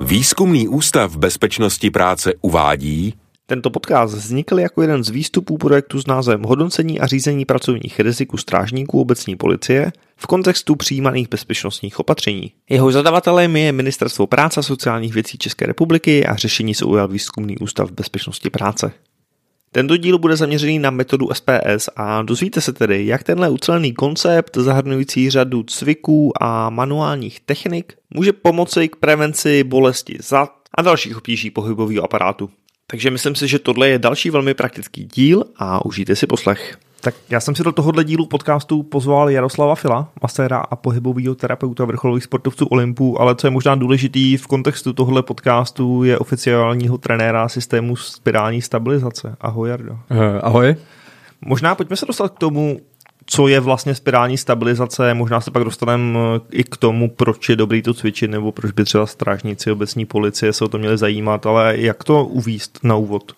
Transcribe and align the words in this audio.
Výzkumný 0.00 0.68
ústav 0.68 1.16
bezpečnosti 1.16 1.90
práce 1.90 2.32
uvádí, 2.40 3.14
tento 3.46 3.70
podcast 3.70 4.14
vznikl 4.14 4.58
jako 4.58 4.82
jeden 4.82 5.04
z 5.04 5.10
výstupů 5.10 5.58
projektu 5.58 6.00
s 6.00 6.06
názvem 6.06 6.42
Hodnocení 6.42 7.00
a 7.00 7.06
řízení 7.06 7.44
pracovních 7.44 8.00
rizik 8.00 8.34
u 8.34 8.36
strážníků 8.36 9.00
obecní 9.00 9.36
policie 9.36 9.92
v 10.16 10.26
kontextu 10.26 10.76
přijímaných 10.76 11.28
bezpečnostních 11.28 12.00
opatření. 12.00 12.52
Jeho 12.68 12.92
zadavatelem 12.92 13.56
je 13.56 13.72
Ministerstvo 13.72 14.26
práce 14.26 14.60
a 14.60 14.62
sociálních 14.62 15.14
věcí 15.14 15.38
České 15.38 15.66
republiky 15.66 16.26
a 16.26 16.36
řešení 16.36 16.74
se 16.74 16.84
ujal 16.84 17.08
Výzkumný 17.08 17.58
ústav 17.58 17.90
bezpečnosti 17.90 18.50
práce. 18.50 18.92
Tento 19.72 19.96
díl 19.96 20.18
bude 20.18 20.36
zaměřený 20.36 20.78
na 20.78 20.90
metodu 20.90 21.28
SPS 21.32 21.88
a 21.96 22.22
dozvíte 22.22 22.60
se 22.60 22.72
tedy, 22.72 23.06
jak 23.06 23.22
tenhle 23.22 23.50
ucelený 23.50 23.94
koncept 23.94 24.56
zahrnující 24.56 25.30
řadu 25.30 25.62
cviků 25.62 26.42
a 26.42 26.70
manuálních 26.70 27.40
technik 27.40 27.94
může 28.14 28.32
pomoci 28.32 28.88
k 28.88 28.96
prevenci 28.96 29.64
bolesti 29.64 30.16
zad 30.20 30.52
a 30.74 30.82
dalších 30.82 31.16
obtíží 31.16 31.50
pohybového 31.50 32.04
aparátu. 32.04 32.50
Takže 32.86 33.10
myslím 33.10 33.34
si, 33.34 33.48
že 33.48 33.58
tohle 33.58 33.88
je 33.88 33.98
další 33.98 34.30
velmi 34.30 34.54
praktický 34.54 35.04
díl 35.04 35.44
a 35.56 35.84
užijte 35.84 36.16
si 36.16 36.26
poslech. 36.26 36.78
Tak 37.00 37.14
já 37.30 37.40
jsem 37.40 37.54
si 37.54 37.62
do 37.62 37.72
tohohle 37.72 38.04
dílu 38.04 38.26
podcastu 38.26 38.82
pozval 38.82 39.30
Jaroslava 39.30 39.74
Fila, 39.74 40.08
maséra 40.22 40.58
a 40.58 40.76
pohybového 40.76 41.34
terapeuta 41.34 41.84
vrcholových 41.84 42.24
sportovců 42.24 42.66
Olympu, 42.66 43.20
ale 43.20 43.34
co 43.34 43.46
je 43.46 43.50
možná 43.50 43.74
důležitý 43.74 44.36
v 44.36 44.46
kontextu 44.46 44.92
tohohle 44.92 45.22
podcastu 45.22 46.04
je 46.04 46.18
oficiálního 46.18 46.98
trenéra 46.98 47.48
systému 47.48 47.96
spirální 47.96 48.62
stabilizace. 48.62 49.36
Ahoj 49.40 49.70
Jardo. 49.70 49.92
Uh, 49.92 49.98
ahoj. 50.42 50.76
Možná 51.40 51.74
pojďme 51.74 51.96
se 51.96 52.06
dostat 52.06 52.28
k 52.28 52.38
tomu, 52.38 52.80
co 53.26 53.48
je 53.48 53.60
vlastně 53.60 53.94
spirální 53.94 54.38
stabilizace, 54.38 55.14
možná 55.14 55.40
se 55.40 55.50
pak 55.50 55.64
dostaneme 55.64 56.18
eh, 56.18 56.40
i 56.52 56.64
k 56.64 56.76
tomu, 56.76 57.10
proč 57.10 57.48
je 57.48 57.56
dobrý 57.56 57.82
to 57.82 57.94
cvičit, 57.94 58.30
nebo 58.30 58.52
proč 58.52 58.72
by 58.72 58.84
třeba 58.84 59.06
strážníci 59.06 59.72
obecní 59.72 60.06
policie 60.06 60.52
se 60.52 60.64
o 60.64 60.68
to 60.68 60.78
měli 60.78 60.98
zajímat, 60.98 61.46
ale 61.46 61.74
jak 61.76 62.04
to 62.04 62.24
uvíst 62.24 62.78
na 62.82 62.96
úvod? 62.96 63.32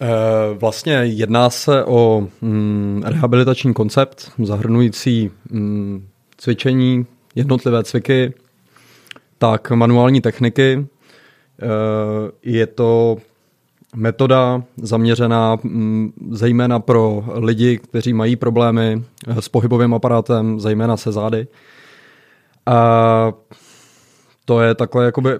Eh, 0.00 0.54
vlastně 0.54 0.92
jedná 0.92 1.50
se 1.50 1.84
o 1.84 2.28
mm, 2.40 3.02
rehabilitační 3.06 3.74
koncept 3.74 4.32
zahrnující 4.42 5.30
mm, 5.50 6.06
cvičení, 6.36 7.06
jednotlivé 7.34 7.84
cviky, 7.84 8.34
tak 9.38 9.70
manuální 9.70 10.20
techniky. 10.20 10.86
Eh, 11.62 11.66
je 12.42 12.66
to 12.66 13.16
metoda 13.94 14.62
zaměřená 14.76 15.56
mm, 15.62 16.12
zejména 16.30 16.80
pro 16.80 17.24
lidi, 17.34 17.78
kteří 17.78 18.12
mají 18.12 18.36
problémy 18.36 19.02
eh, 19.28 19.42
s 19.42 19.48
pohybovým 19.48 19.94
aparátem, 19.94 20.60
zejména 20.60 20.96
se 20.96 21.12
zády. 21.12 21.46
A 22.66 23.32
to 24.44 24.60
je 24.60 24.74
takhle 24.74 25.04
jakoby 25.04 25.30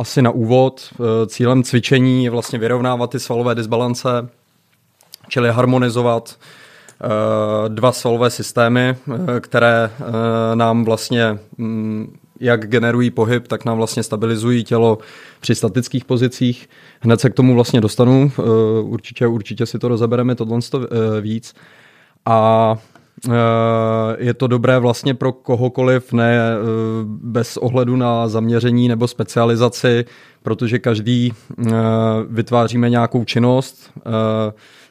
asi 0.00 0.22
na 0.22 0.30
úvod. 0.30 0.80
Eh, 0.94 1.26
cílem 1.26 1.62
cvičení 1.62 2.24
je 2.24 2.30
vlastně 2.30 2.58
vyrovnávat 2.58 3.10
ty 3.10 3.20
svalové 3.20 3.54
disbalance, 3.54 4.08
čili 5.28 5.50
harmonizovat 5.50 6.36
eh, 6.36 7.68
dva 7.68 7.92
svalové 7.92 8.30
systémy, 8.30 8.96
které 9.40 9.90
nám 10.54 10.84
vlastně 10.84 11.38
mm, 11.58 12.16
jak 12.40 12.68
generují 12.68 13.10
pohyb, 13.10 13.48
tak 13.48 13.64
nám 13.64 13.76
vlastně 13.76 14.02
stabilizují 14.02 14.64
tělo 14.64 14.98
při 15.40 15.54
statických 15.54 16.04
pozicích. 16.04 16.68
Hned 17.00 17.20
se 17.20 17.30
k 17.30 17.34
tomu 17.34 17.54
vlastně 17.54 17.80
dostanu, 17.80 18.32
eh, 18.38 18.42
určitě, 18.82 19.26
určitě 19.26 19.66
si 19.66 19.78
to 19.78 19.88
rozebereme 19.88 20.34
tohle 20.34 20.58
eh, 20.74 21.20
víc. 21.20 21.54
A 22.26 22.74
eh, 22.78 22.89
je 24.18 24.34
to 24.34 24.46
dobré 24.46 24.78
vlastně 24.78 25.14
pro 25.14 25.32
kohokoliv, 25.32 26.12
ne 26.12 26.40
bez 27.04 27.56
ohledu 27.56 27.96
na 27.96 28.28
zaměření 28.28 28.88
nebo 28.88 29.08
specializaci, 29.08 30.04
protože 30.42 30.78
každý 30.78 31.32
vytváříme 32.28 32.90
nějakou 32.90 33.24
činnost, 33.24 33.92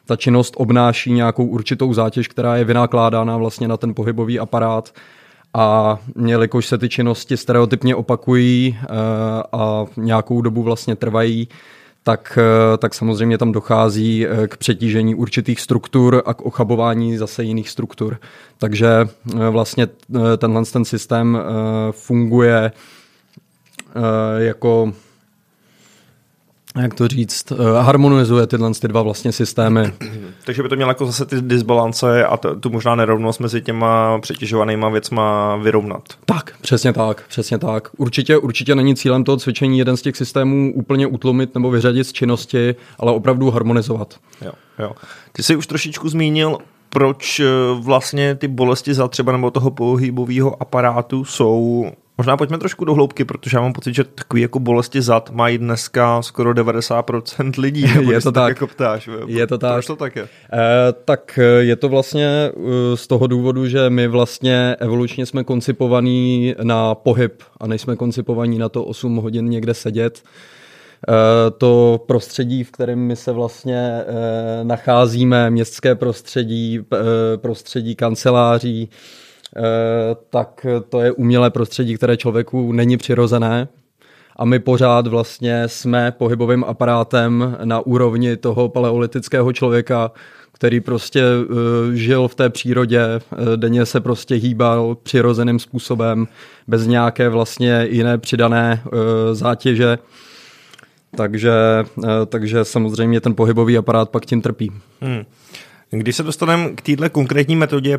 ta 0.06 0.16
činnost 0.16 0.54
obnáší 0.56 1.12
nějakou 1.12 1.46
určitou 1.46 1.92
zátěž, 1.92 2.28
která 2.28 2.56
je 2.56 2.64
vynakládána 2.64 3.36
vlastně 3.36 3.68
na 3.68 3.76
ten 3.76 3.94
pohybový 3.94 4.38
aparát. 4.38 4.92
A 5.54 5.98
jelikož 6.26 6.66
se 6.66 6.78
ty 6.78 6.88
činnosti 6.88 7.36
stereotypně 7.36 7.94
opakují 7.94 8.78
eh, 8.82 8.86
a 9.52 9.84
nějakou 9.96 10.40
dobu 10.40 10.62
vlastně 10.62 10.96
trvají, 10.96 11.48
tak, 12.02 12.38
eh, 12.42 12.76
tak 12.76 12.94
samozřejmě 12.94 13.38
tam 13.38 13.52
dochází 13.52 14.26
eh, 14.26 14.48
k 14.48 14.56
přetížení 14.56 15.14
určitých 15.14 15.60
struktur 15.60 16.22
a 16.26 16.34
k 16.34 16.42
ochabování 16.42 17.16
zase 17.16 17.44
jiných 17.44 17.70
struktur. 17.70 18.18
Takže 18.58 19.08
vlastně 19.50 19.88
tenhle 20.38 20.64
ten 20.64 20.84
systém 20.84 21.38
funguje 21.90 22.72
jako 24.38 24.92
jak 26.78 26.94
to 26.94 27.08
říct, 27.08 27.52
eh, 27.52 27.56
harmonizuje 27.82 28.46
tyhle 28.46 28.70
ty 28.80 28.88
dva 28.88 29.02
vlastně 29.02 29.32
systémy. 29.32 29.92
Takže 30.44 30.62
by 30.62 30.68
to 30.68 30.76
mělo 30.76 30.90
jako 30.90 31.06
zase 31.06 31.26
ty 31.26 31.40
disbalance 31.40 32.24
a 32.24 32.36
t- 32.36 32.56
tu 32.60 32.70
možná 32.70 32.94
nerovnost 32.94 33.40
mezi 33.40 33.62
těma 33.62 34.18
přetěžovanýma 34.18 34.88
věcma 34.88 35.56
vyrovnat. 35.56 36.02
Tak, 36.24 36.54
přesně 36.60 36.92
tak, 36.92 37.24
přesně 37.28 37.58
tak. 37.58 37.88
Určitě, 37.96 38.38
určitě 38.38 38.74
není 38.74 38.96
cílem 38.96 39.24
toho 39.24 39.36
cvičení 39.36 39.78
jeden 39.78 39.96
z 39.96 40.02
těch 40.02 40.16
systémů 40.16 40.72
úplně 40.74 41.06
utlumit 41.06 41.54
nebo 41.54 41.70
vyřadit 41.70 42.04
z 42.04 42.12
činnosti, 42.12 42.74
ale 42.98 43.12
opravdu 43.12 43.50
harmonizovat. 43.50 44.14
Jo, 44.44 44.52
jo. 44.78 44.92
Ty 45.32 45.42
jsi 45.42 45.56
už 45.56 45.66
trošičku 45.66 46.08
zmínil, 46.08 46.58
proč 46.88 47.40
eh, 47.40 47.44
vlastně 47.80 48.34
ty 48.34 48.48
bolesti 48.48 48.94
za 48.94 49.08
třeba 49.08 49.32
nebo 49.32 49.50
toho 49.50 49.70
pohybového 49.70 50.62
aparátu 50.62 51.24
jsou 51.24 51.86
Možná 52.20 52.36
pojďme 52.36 52.58
trošku 52.58 52.84
do 52.84 52.94
hloubky, 52.94 53.24
protože 53.24 53.56
já 53.56 53.60
mám 53.60 53.72
pocit, 53.72 53.94
že 53.94 54.04
takový 54.04 54.42
jako 54.42 54.58
bolesti 54.58 55.02
zad 55.02 55.30
mají 55.30 55.58
dneska 55.58 56.22
skoro 56.22 56.52
90% 56.52 57.60
lidí. 57.60 57.86
Je 58.10 58.20
to 58.20 58.32
tak. 58.32 58.48
jako 58.48 58.66
ptáš, 58.66 59.08
je 59.26 59.46
to 59.46 59.58
tak. 59.58 59.72
Proč 59.72 59.86
to 59.86 59.96
tak 59.96 60.16
je? 60.16 60.22
Eh, 60.22 60.58
tak 61.04 61.38
eh, 61.38 61.42
je 61.42 61.76
to 61.76 61.88
vlastně 61.88 62.50
uh, 62.54 62.64
z 62.94 63.06
toho 63.06 63.26
důvodu, 63.26 63.66
že 63.66 63.90
my 63.90 64.08
vlastně 64.08 64.76
evolučně 64.78 65.26
jsme 65.26 65.44
koncipovaní 65.44 66.54
na 66.62 66.94
pohyb 66.94 67.42
a 67.60 67.66
nejsme 67.66 67.96
koncipovaní 67.96 68.58
na 68.58 68.68
to 68.68 68.84
8 68.84 69.16
hodin 69.16 69.48
někde 69.48 69.74
sedět. 69.74 70.22
Uh, 71.08 71.14
to 71.58 72.00
prostředí, 72.06 72.64
v 72.64 72.70
kterém 72.70 72.98
my 72.98 73.16
se 73.16 73.32
vlastně 73.32 74.04
nacházíme, 74.62 75.50
městské 75.50 75.94
prostředí, 75.94 76.80
prostředí 77.36 77.96
kanceláří, 77.96 78.90
Eh, 78.90 79.29
tak 80.30 80.66
to 80.88 81.00
je 81.00 81.12
umělé 81.12 81.50
prostředí, 81.50 81.96
které 81.96 82.16
člověku 82.16 82.72
není 82.72 82.96
přirozené. 82.96 83.68
A 84.36 84.44
my 84.44 84.58
pořád 84.58 85.06
vlastně 85.06 85.68
jsme 85.68 86.12
pohybovým 86.12 86.64
aparátem 86.64 87.56
na 87.64 87.80
úrovni 87.80 88.36
toho 88.36 88.68
paleolitického 88.68 89.52
člověka, 89.52 90.10
který 90.52 90.80
prostě 90.80 91.22
uh, 91.24 91.56
žil 91.92 92.28
v 92.28 92.34
té 92.34 92.50
přírodě, 92.50 93.02
uh, 93.06 93.38
denně 93.56 93.86
se 93.86 94.00
prostě 94.00 94.34
hýbal 94.34 94.96
přirozeným 95.02 95.58
způsobem, 95.58 96.28
bez 96.66 96.86
nějaké 96.86 97.28
vlastně 97.28 97.86
jiné 97.90 98.18
přidané 98.18 98.82
zátěže. 99.32 99.98
Takže, 101.16 101.52
takže 102.26 102.64
samozřejmě 102.64 103.20
ten 103.20 103.34
pohybový 103.34 103.78
aparát 103.78 104.10
pak 104.10 104.26
tím 104.26 104.42
trpí. 104.42 104.72
Hmm. 105.00 105.24
Když 105.92 106.16
se 106.16 106.22
dostaneme 106.22 106.70
k 106.70 106.82
této 106.82 107.10
konkrétní 107.10 107.56
metodě, 107.56 107.98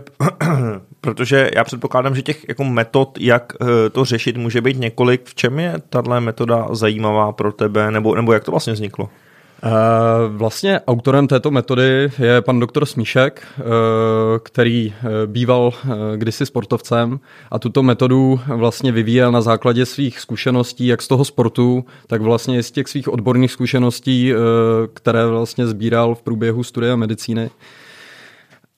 protože 1.02 1.50
já 1.56 1.63
předpokládám, 1.63 2.16
že 2.16 2.22
těch 2.22 2.46
jako 2.50 2.63
metod, 2.63 3.18
jak 3.19 3.53
eh, 3.62 3.90
to 3.90 4.06
řešit, 4.06 4.38
může 4.38 4.62
být 4.62 4.79
několik. 4.79 5.22
V 5.25 5.35
čem 5.35 5.59
je 5.59 5.75
tahle 5.90 6.22
metoda 6.22 6.68
zajímavá 6.72 7.31
pro 7.31 7.51
tebe, 7.51 7.91
nebo, 7.91 8.16
nebo 8.16 8.34
jak 8.34 8.44
to 8.44 8.51
vlastně 8.51 8.74
vzniklo? 8.74 9.09
Eh, 9.63 9.69
vlastně 10.28 10.81
autorem 10.88 11.28
této 11.28 11.51
metody 11.51 12.12
je 12.19 12.42
pan 12.42 12.60
doktor 12.60 12.86
Smíšek, 12.86 13.48
eh, 13.60 13.63
který 14.44 14.94
býval 15.25 15.74
kdysi 16.16 16.45
sportovcem 16.45 17.19
a 17.51 17.60
tuto 17.60 17.83
metodu 17.83 18.39
vlastně 18.48 18.92
vyvíjel 18.92 19.31
na 19.31 19.42
základě 19.42 19.86
svých 19.86 20.19
zkušeností, 20.19 20.88
jak 20.88 21.01
z 21.01 21.07
toho 21.07 21.25
sportu, 21.25 21.86
tak 22.07 22.21
vlastně 22.21 22.63
z 22.63 22.71
těch 22.71 22.88
svých 22.88 23.07
odborných 23.07 23.51
zkušeností, 23.51 24.33
které 24.94 25.27
vlastně 25.27 25.68
sbíral 25.68 26.16
v 26.16 26.21
průběhu 26.21 26.63
studia 26.63 26.95
medicíny. 26.95 27.50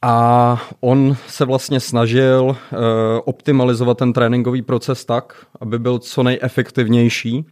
A 0.05 0.61
on 0.81 1.15
se 1.27 1.45
vlastně 1.45 1.79
snažil 1.79 2.43
uh, 2.43 2.77
optimalizovat 3.25 3.97
ten 3.97 4.13
tréninkový 4.13 4.61
proces 4.61 5.05
tak, 5.05 5.45
aby 5.61 5.79
byl 5.79 5.99
co 5.99 6.23
nejefektivnější 6.23 7.39
uh, 7.39 7.43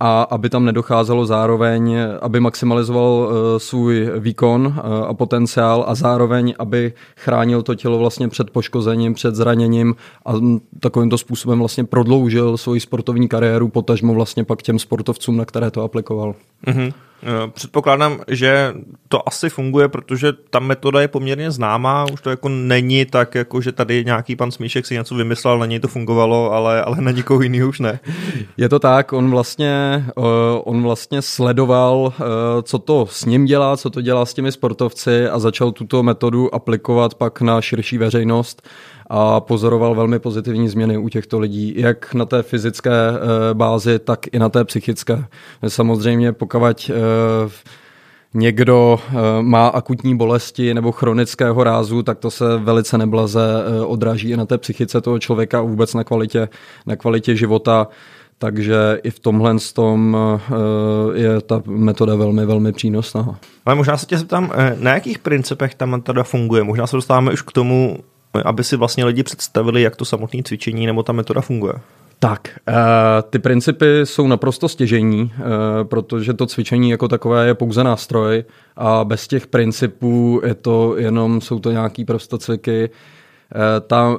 a 0.00 0.22
aby 0.22 0.50
tam 0.50 0.64
nedocházelo 0.64 1.26
zároveň, 1.26 1.96
aby 2.20 2.40
maximalizoval 2.40 3.10
uh, 3.10 3.58
svůj 3.58 4.10
výkon 4.18 4.66
uh, 4.66 4.94
a 5.08 5.14
potenciál 5.14 5.84
a 5.88 5.94
zároveň, 5.94 6.54
aby 6.58 6.92
chránil 7.16 7.62
to 7.62 7.74
tělo 7.74 7.98
vlastně 7.98 8.28
před 8.28 8.50
poškozením, 8.50 9.14
před 9.14 9.34
zraněním 9.34 9.94
a 10.26 10.32
takovýmto 10.80 11.18
způsobem 11.18 11.58
vlastně 11.58 11.84
prodloužil 11.84 12.56
svoji 12.56 12.80
sportovní 12.80 13.28
kariéru, 13.28 13.68
potažmo 13.68 14.14
vlastně 14.14 14.44
pak 14.44 14.62
těm 14.62 14.78
sportovcům, 14.78 15.36
na 15.36 15.44
které 15.44 15.70
to 15.70 15.82
aplikoval. 15.82 16.34
Mm-hmm. 16.66 16.92
Eh, 17.22 17.50
předpokládám, 17.50 18.20
že 18.28 18.74
to 19.08 19.28
asi 19.28 19.48
funguje, 19.48 19.88
protože 19.88 20.32
ta 20.50 20.58
metoda 20.58 21.00
je 21.00 21.08
poměrně 21.08 21.50
známá, 21.50 22.06
už 22.12 22.20
to 22.20 22.30
jako 22.30 22.48
není 22.48 23.04
tak, 23.04 23.34
jako 23.34 23.60
že 23.60 23.72
tady 23.72 24.04
nějaký 24.04 24.36
pan 24.36 24.50
Smíšek 24.50 24.86
si 24.86 24.94
něco 24.94 25.14
vymyslel, 25.14 25.58
na 25.58 25.66
něj 25.66 25.80
to 25.80 25.88
fungovalo, 25.88 26.52
ale, 26.52 26.82
ale 26.82 27.00
na 27.00 27.10
nikoho 27.10 27.42
jiného 27.42 27.68
už 27.68 27.80
ne. 27.80 28.00
Je 28.56 28.68
to 28.68 28.78
tak, 28.78 29.12
on 29.12 29.30
vlastně, 29.30 30.04
uh, 30.16 30.24
on 30.64 30.82
vlastně 30.82 31.22
sledoval, 31.22 31.96
uh, 31.96 32.12
co 32.62 32.78
to 32.78 33.06
s 33.10 33.24
ním 33.24 33.44
dělá, 33.44 33.76
co 33.76 33.90
to 33.90 34.00
dělá 34.00 34.26
s 34.26 34.34
těmi 34.34 34.52
sportovci 34.52 35.28
a 35.28 35.38
začal 35.38 35.72
tuto 35.72 36.02
metodu 36.02 36.54
aplikovat 36.54 37.14
pak 37.14 37.40
na 37.40 37.60
širší 37.60 37.98
veřejnost 37.98 38.68
a 39.08 39.40
pozoroval 39.40 39.94
velmi 39.94 40.18
pozitivní 40.18 40.68
změny 40.68 40.98
u 40.98 41.08
těchto 41.08 41.38
lidí, 41.38 41.74
jak 41.76 42.14
na 42.14 42.24
té 42.24 42.42
fyzické 42.42 42.90
eh, 42.90 43.54
bázi, 43.54 43.98
tak 43.98 44.20
i 44.32 44.38
na 44.38 44.48
té 44.48 44.64
psychické. 44.64 45.24
Samozřejmě 45.68 46.32
pokud 46.32 46.90
eh, 46.90 46.94
někdo 48.34 48.98
eh, 49.08 49.12
má 49.40 49.68
akutní 49.68 50.16
bolesti 50.16 50.74
nebo 50.74 50.92
chronického 50.92 51.64
rázu, 51.64 52.02
tak 52.02 52.18
to 52.18 52.30
se 52.30 52.56
velice 52.56 52.98
neblaze 52.98 53.40
odráží 53.86 54.30
i 54.30 54.36
na 54.36 54.46
té 54.46 54.58
psychice 54.58 55.00
toho 55.00 55.18
člověka 55.18 55.58
a 55.58 55.62
vůbec 55.62 55.94
na 55.94 56.04
kvalitě, 56.04 56.48
na 56.86 56.96
kvalitě 56.96 57.36
života. 57.36 57.88
Takže 58.40 59.00
i 59.02 59.10
v 59.10 59.18
tomhle 59.18 59.56
tom 59.74 60.16
je 61.14 61.40
ta 61.40 61.62
metoda 61.66 62.14
velmi, 62.14 62.46
velmi 62.46 62.72
přínosná. 62.72 63.38
Ale 63.66 63.74
možná 63.74 63.96
se 63.96 64.06
tě 64.06 64.18
zeptám, 64.18 64.52
na 64.78 64.94
jakých 64.94 65.18
principech 65.18 65.74
ta 65.74 65.86
metoda 65.86 66.22
funguje? 66.22 66.64
Možná 66.64 66.86
se 66.86 66.96
dostáváme 66.96 67.32
už 67.32 67.42
k 67.42 67.52
tomu, 67.52 67.98
aby 68.44 68.64
si 68.64 68.76
vlastně 68.76 69.04
lidi 69.04 69.22
představili, 69.22 69.82
jak 69.82 69.96
to 69.96 70.04
samotné 70.04 70.42
cvičení 70.42 70.86
nebo 70.86 71.02
ta 71.02 71.12
metoda 71.12 71.40
funguje. 71.40 71.72
Tak, 72.20 72.58
uh, 72.68 72.74
ty 73.30 73.38
principy 73.38 74.00
jsou 74.04 74.26
naprosto 74.26 74.68
stěžení, 74.68 75.22
uh, 75.22 75.88
protože 75.88 76.34
to 76.34 76.46
cvičení 76.46 76.90
jako 76.90 77.08
takové 77.08 77.46
je 77.46 77.54
pouze 77.54 77.84
nástroj 77.84 78.44
a 78.76 79.04
bez 79.04 79.28
těch 79.28 79.46
principů 79.46 80.40
je 80.44 80.54
to 80.54 80.96
jenom, 80.96 81.40
jsou 81.40 81.58
to 81.58 81.70
nějaký 81.70 82.04
prostocviky. 82.04 82.90
Uh, 83.54 83.60
ta, 83.86 84.16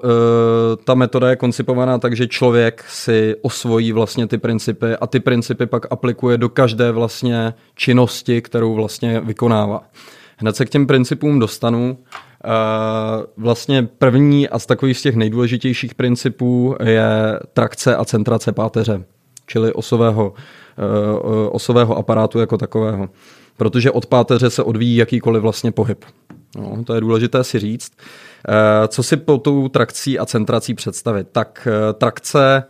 ta 0.83 0.93
metoda 0.93 1.29
je 1.29 1.35
koncipovaná 1.35 1.97
tak, 1.97 2.15
že 2.15 2.27
člověk 2.27 2.85
si 2.89 3.35
osvojí 3.41 3.91
vlastně 3.91 4.27
ty 4.27 4.37
principy 4.37 4.95
a 4.95 5.07
ty 5.07 5.19
principy 5.19 5.65
pak 5.65 5.85
aplikuje 5.91 6.37
do 6.37 6.49
každé 6.49 6.91
vlastně 6.91 7.53
činnosti, 7.75 8.41
kterou 8.41 8.73
vlastně 8.73 9.19
vykonává. 9.19 9.83
Hned 10.37 10.55
se 10.55 10.65
k 10.65 10.69
těm 10.69 10.87
principům 10.87 11.39
dostanu. 11.39 11.97
Vlastně 13.37 13.83
první 13.83 14.49
a 14.49 14.59
z 14.59 14.65
takových 14.65 14.97
z 14.97 15.01
těch 15.01 15.15
nejdůležitějších 15.15 15.95
principů 15.95 16.75
je 16.83 17.39
trakce 17.53 17.95
a 17.95 18.05
centrace 18.05 18.51
páteře, 18.51 19.03
čili 19.47 19.73
osového, 19.73 20.33
uh, 20.33 21.49
osového 21.51 21.97
aparátu 21.97 22.39
jako 22.39 22.57
takového. 22.57 23.09
Protože 23.57 23.91
od 23.91 24.05
páteře 24.05 24.49
se 24.49 24.63
odvíjí 24.63 24.95
jakýkoliv 24.95 25.41
vlastně 25.41 25.71
pohyb. 25.71 26.05
No, 26.57 26.83
to 26.83 26.95
je 26.95 27.01
důležité 27.01 27.43
si 27.43 27.59
říct. 27.59 27.91
Uh, 27.97 28.87
co 28.87 29.03
si 29.03 29.17
po 29.17 29.37
tou 29.37 29.67
trakcí 29.67 30.19
a 30.19 30.25
centrací 30.25 30.73
představit? 30.73 31.27
Tak 31.31 31.67
trakce 31.93 32.63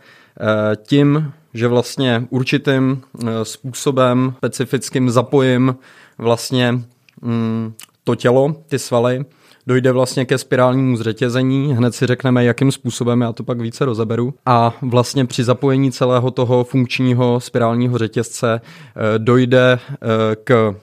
tím, 0.82 1.32
že 1.54 1.68
vlastně 1.68 2.26
určitým 2.30 3.02
způsobem, 3.42 4.34
specifickým 4.36 5.10
zapojím 5.10 5.76
vlastně 6.18 6.80
mm, 7.22 7.72
to 8.04 8.14
tělo, 8.14 8.56
ty 8.68 8.78
svaly, 8.78 9.24
dojde 9.66 9.92
vlastně 9.92 10.24
ke 10.24 10.38
spirálnímu 10.38 10.96
zřetězení, 10.96 11.74
hned 11.74 11.94
si 11.94 12.06
řekneme, 12.06 12.44
jakým 12.44 12.72
způsobem, 12.72 13.20
já 13.20 13.32
to 13.32 13.44
pak 13.44 13.60
více 13.60 13.84
rozeberu. 13.84 14.34
A 14.46 14.74
vlastně 14.82 15.24
při 15.24 15.44
zapojení 15.44 15.92
celého 15.92 16.30
toho 16.30 16.64
funkčního 16.64 17.40
spirálního 17.40 17.98
řetězce 17.98 18.60
eh, 18.60 19.18
dojde 19.18 19.78
eh, 19.92 19.98
k 20.44 20.74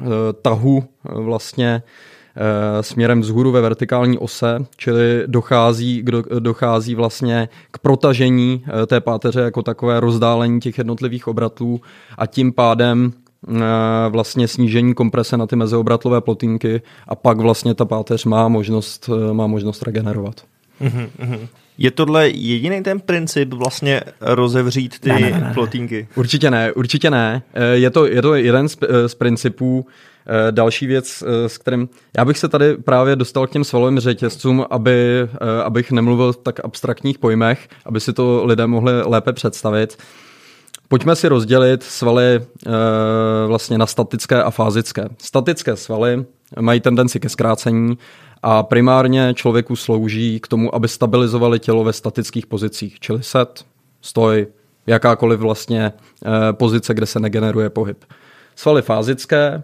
eh, 0.00 0.06
tahu 0.42 0.84
vlastně 1.04 1.82
směrem 2.80 3.20
vzhůru 3.20 3.52
ve 3.52 3.60
vertikální 3.60 4.18
ose, 4.18 4.58
čili 4.76 5.24
dochází, 5.26 6.04
dochází 6.38 6.94
vlastně 6.94 7.48
k 7.70 7.78
protažení 7.78 8.64
té 8.86 9.00
páteře 9.00 9.40
jako 9.40 9.62
takové 9.62 10.00
rozdálení 10.00 10.60
těch 10.60 10.78
jednotlivých 10.78 11.28
obratlů 11.28 11.80
a 12.18 12.26
tím 12.26 12.52
pádem 12.52 13.12
vlastně 14.08 14.48
snížení 14.48 14.94
komprese 14.94 15.36
na 15.36 15.46
ty 15.46 15.56
meziobratlové 15.56 16.20
plotínky 16.20 16.82
a 17.08 17.14
pak 17.14 17.38
vlastně 17.38 17.74
ta 17.74 17.84
páteř 17.84 18.24
má 18.24 18.48
možnost, 18.48 19.10
eh, 19.30 19.32
má 19.32 19.46
možnost 19.46 19.82
regenerovat. 19.82 20.34
Mm-hmm. 20.82 21.48
Je 21.78 21.90
tohle 21.90 22.28
jediný 22.28 22.82
ten 22.82 23.00
princip 23.00 23.52
vlastně 23.52 24.02
rozevřít 24.20 24.98
ty 24.98 25.08
ne, 25.08 25.20
ne, 25.20 25.30
ne, 25.30 25.50
plotínky? 25.54 26.08
Určitě 26.14 26.50
ne, 26.50 26.72
určitě 26.72 27.10
ne. 27.10 27.42
Eh, 27.54 27.64
je 27.76 27.90
to, 27.90 28.06
je 28.06 28.22
to 28.22 28.34
jeden 28.34 28.68
z, 28.68 28.78
z 29.06 29.14
principů. 29.14 29.86
Další 30.50 30.86
věc, 30.86 31.24
s 31.46 31.58
kterým 31.58 31.88
já 32.16 32.24
bych 32.24 32.38
se 32.38 32.48
tady 32.48 32.76
právě 32.76 33.16
dostal 33.16 33.46
k 33.46 33.50
těm 33.50 33.64
svalovým 33.64 34.00
řetězcům, 34.00 34.66
aby, 34.70 35.28
abych 35.64 35.92
nemluvil 35.92 36.32
v 36.32 36.36
tak 36.36 36.64
abstraktních 36.64 37.18
pojmech, 37.18 37.68
aby 37.86 38.00
si 38.00 38.12
to 38.12 38.42
lidé 38.44 38.66
mohli 38.66 38.92
lépe 39.02 39.32
představit. 39.32 39.96
Pojďme 40.90 41.16
si 41.16 41.28
rozdělit 41.28 41.82
svaly 41.82 42.34
e, 42.34 42.40
vlastně 43.46 43.78
na 43.78 43.86
statické 43.86 44.42
a 44.42 44.50
fázické. 44.50 45.08
Statické 45.18 45.76
svaly 45.76 46.24
mají 46.60 46.80
tendenci 46.80 47.20
ke 47.20 47.28
zkrácení 47.28 47.98
a 48.42 48.62
primárně 48.62 49.34
člověku 49.34 49.76
slouží 49.76 50.40
k 50.40 50.48
tomu, 50.48 50.74
aby 50.74 50.88
stabilizovali 50.88 51.58
tělo 51.58 51.84
ve 51.84 51.92
statických 51.92 52.46
pozicích, 52.46 53.00
čili 53.00 53.22
set, 53.22 53.64
stoj, 54.00 54.46
jakákoliv 54.86 55.40
vlastně 55.40 55.84
e, 55.86 55.92
pozice, 56.52 56.94
kde 56.94 57.06
se 57.06 57.20
negeneruje 57.20 57.70
pohyb. 57.70 58.04
Svaly 58.56 58.82
fázické, 58.82 59.62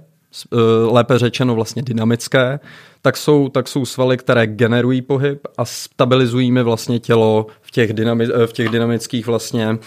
lépe 0.90 1.18
řečeno 1.18 1.54
vlastně 1.54 1.82
dynamické, 1.82 2.60
tak 3.02 3.16
jsou, 3.16 3.48
tak 3.48 3.68
jsou 3.68 3.84
svaly, 3.84 4.16
které 4.16 4.46
generují 4.46 5.02
pohyb 5.02 5.46
a 5.58 5.64
stabilizují 5.64 6.52
mi 6.52 6.62
vlastně 6.62 6.98
tělo 6.98 7.46
v 7.62 7.70
těch, 7.70 7.92
dynami, 7.92 8.26
v 8.46 8.52
těch 8.52 8.68
dynamických 8.68 9.26
vlastně 9.26 9.78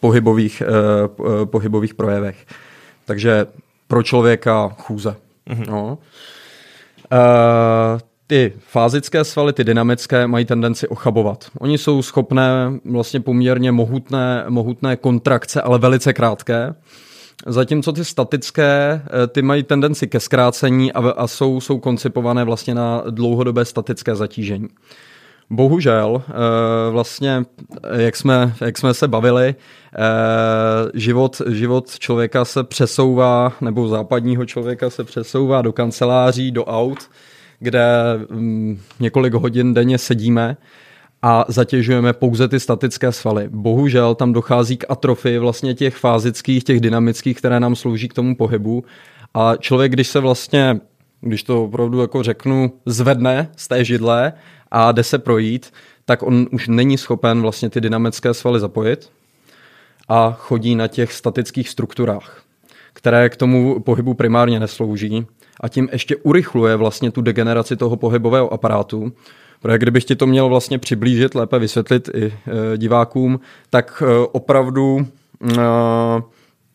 pohybových, 0.00 0.62
uh, 1.18 1.44
pohybových 1.44 1.94
projevech. 1.94 2.46
Takže 3.04 3.46
pro 3.88 4.02
člověka 4.02 4.68
chůze. 4.68 5.16
Mm-hmm. 5.50 5.70
No. 5.70 5.98
Uh, 7.12 8.00
ty 8.26 8.52
fázické 8.58 9.24
svaly, 9.24 9.52
ty 9.52 9.64
dynamické, 9.64 10.26
mají 10.26 10.44
tendenci 10.44 10.88
ochabovat. 10.88 11.44
Oni 11.58 11.78
jsou 11.78 12.02
schopné 12.02 12.72
vlastně 12.84 13.20
poměrně 13.20 13.72
mohutné, 13.72 14.44
mohutné 14.48 14.96
kontrakce, 14.96 15.62
ale 15.62 15.78
velice 15.78 16.12
krátké. 16.12 16.74
Zatímco 17.46 17.92
ty 17.92 18.04
statické, 18.04 19.02
ty 19.28 19.42
mají 19.42 19.62
tendenci 19.62 20.06
ke 20.06 20.20
zkrácení 20.20 20.92
a, 20.92 20.98
a 20.98 21.26
jsou, 21.26 21.60
jsou 21.60 21.78
koncipované 21.78 22.44
vlastně 22.44 22.74
na 22.74 23.02
dlouhodobé 23.10 23.64
statické 23.64 24.16
zatížení. 24.16 24.68
Bohužel, 25.50 26.22
eh, 26.28 26.32
vlastně, 26.90 27.44
jak 27.92 28.16
jsme, 28.16 28.54
jak 28.60 28.78
jsme 28.78 28.94
se 28.94 29.08
bavili, 29.08 29.54
eh, 29.54 29.98
život, 30.94 31.42
život 31.48 31.98
člověka 31.98 32.44
se 32.44 32.64
přesouvá, 32.64 33.52
nebo 33.60 33.88
západního 33.88 34.46
člověka 34.46 34.90
se 34.90 35.04
přesouvá 35.04 35.62
do 35.62 35.72
kanceláří, 35.72 36.50
do 36.50 36.64
aut, 36.64 37.10
kde 37.60 37.88
mm, 38.30 38.80
několik 39.00 39.34
hodin 39.34 39.74
denně 39.74 39.98
sedíme 39.98 40.56
a 41.22 41.44
zatěžujeme 41.48 42.12
pouze 42.12 42.48
ty 42.48 42.60
statické 42.60 43.12
svaly. 43.12 43.48
Bohužel 43.50 44.14
tam 44.14 44.32
dochází 44.32 44.76
k 44.76 44.84
atrofii 44.88 45.38
vlastně 45.38 45.74
těch 45.74 45.96
fázických, 45.96 46.64
těch 46.64 46.80
dynamických, 46.80 47.38
které 47.38 47.60
nám 47.60 47.76
slouží 47.76 48.08
k 48.08 48.14
tomu 48.14 48.36
pohybu. 48.36 48.84
A 49.34 49.56
člověk, 49.56 49.92
když 49.92 50.08
se 50.08 50.20
vlastně, 50.20 50.80
když 51.20 51.42
to 51.42 51.64
opravdu 51.64 52.00
jako 52.00 52.22
řeknu, 52.22 52.72
zvedne 52.86 53.50
z 53.56 53.68
té 53.68 53.84
židle 53.84 54.32
a 54.70 54.92
jde 54.92 55.04
se 55.04 55.18
projít, 55.18 55.72
tak 56.04 56.22
on 56.22 56.46
už 56.50 56.68
není 56.68 56.98
schopen 56.98 57.42
vlastně 57.42 57.70
ty 57.70 57.80
dynamické 57.80 58.34
svaly 58.34 58.60
zapojit 58.60 59.10
a 60.08 60.32
chodí 60.38 60.74
na 60.74 60.88
těch 60.88 61.12
statických 61.12 61.68
strukturách, 61.68 62.42
které 62.92 63.28
k 63.28 63.36
tomu 63.36 63.80
pohybu 63.80 64.14
primárně 64.14 64.60
neslouží 64.60 65.26
a 65.60 65.68
tím 65.68 65.88
ještě 65.92 66.16
urychluje 66.16 66.76
vlastně 66.76 67.10
tu 67.10 67.20
degeneraci 67.20 67.76
toho 67.76 67.96
pohybového 67.96 68.52
aparátu, 68.52 69.12
Protože 69.60 69.78
kdybych 69.78 70.04
ti 70.04 70.16
to 70.16 70.26
měl 70.26 70.48
vlastně 70.48 70.78
přiblížit, 70.78 71.34
lépe 71.34 71.58
vysvětlit 71.58 72.10
i 72.14 72.26
e, 72.26 72.32
divákům, 72.78 73.40
tak 73.70 74.02
e, 74.06 74.26
opravdu 74.32 75.06
e, 75.50 75.56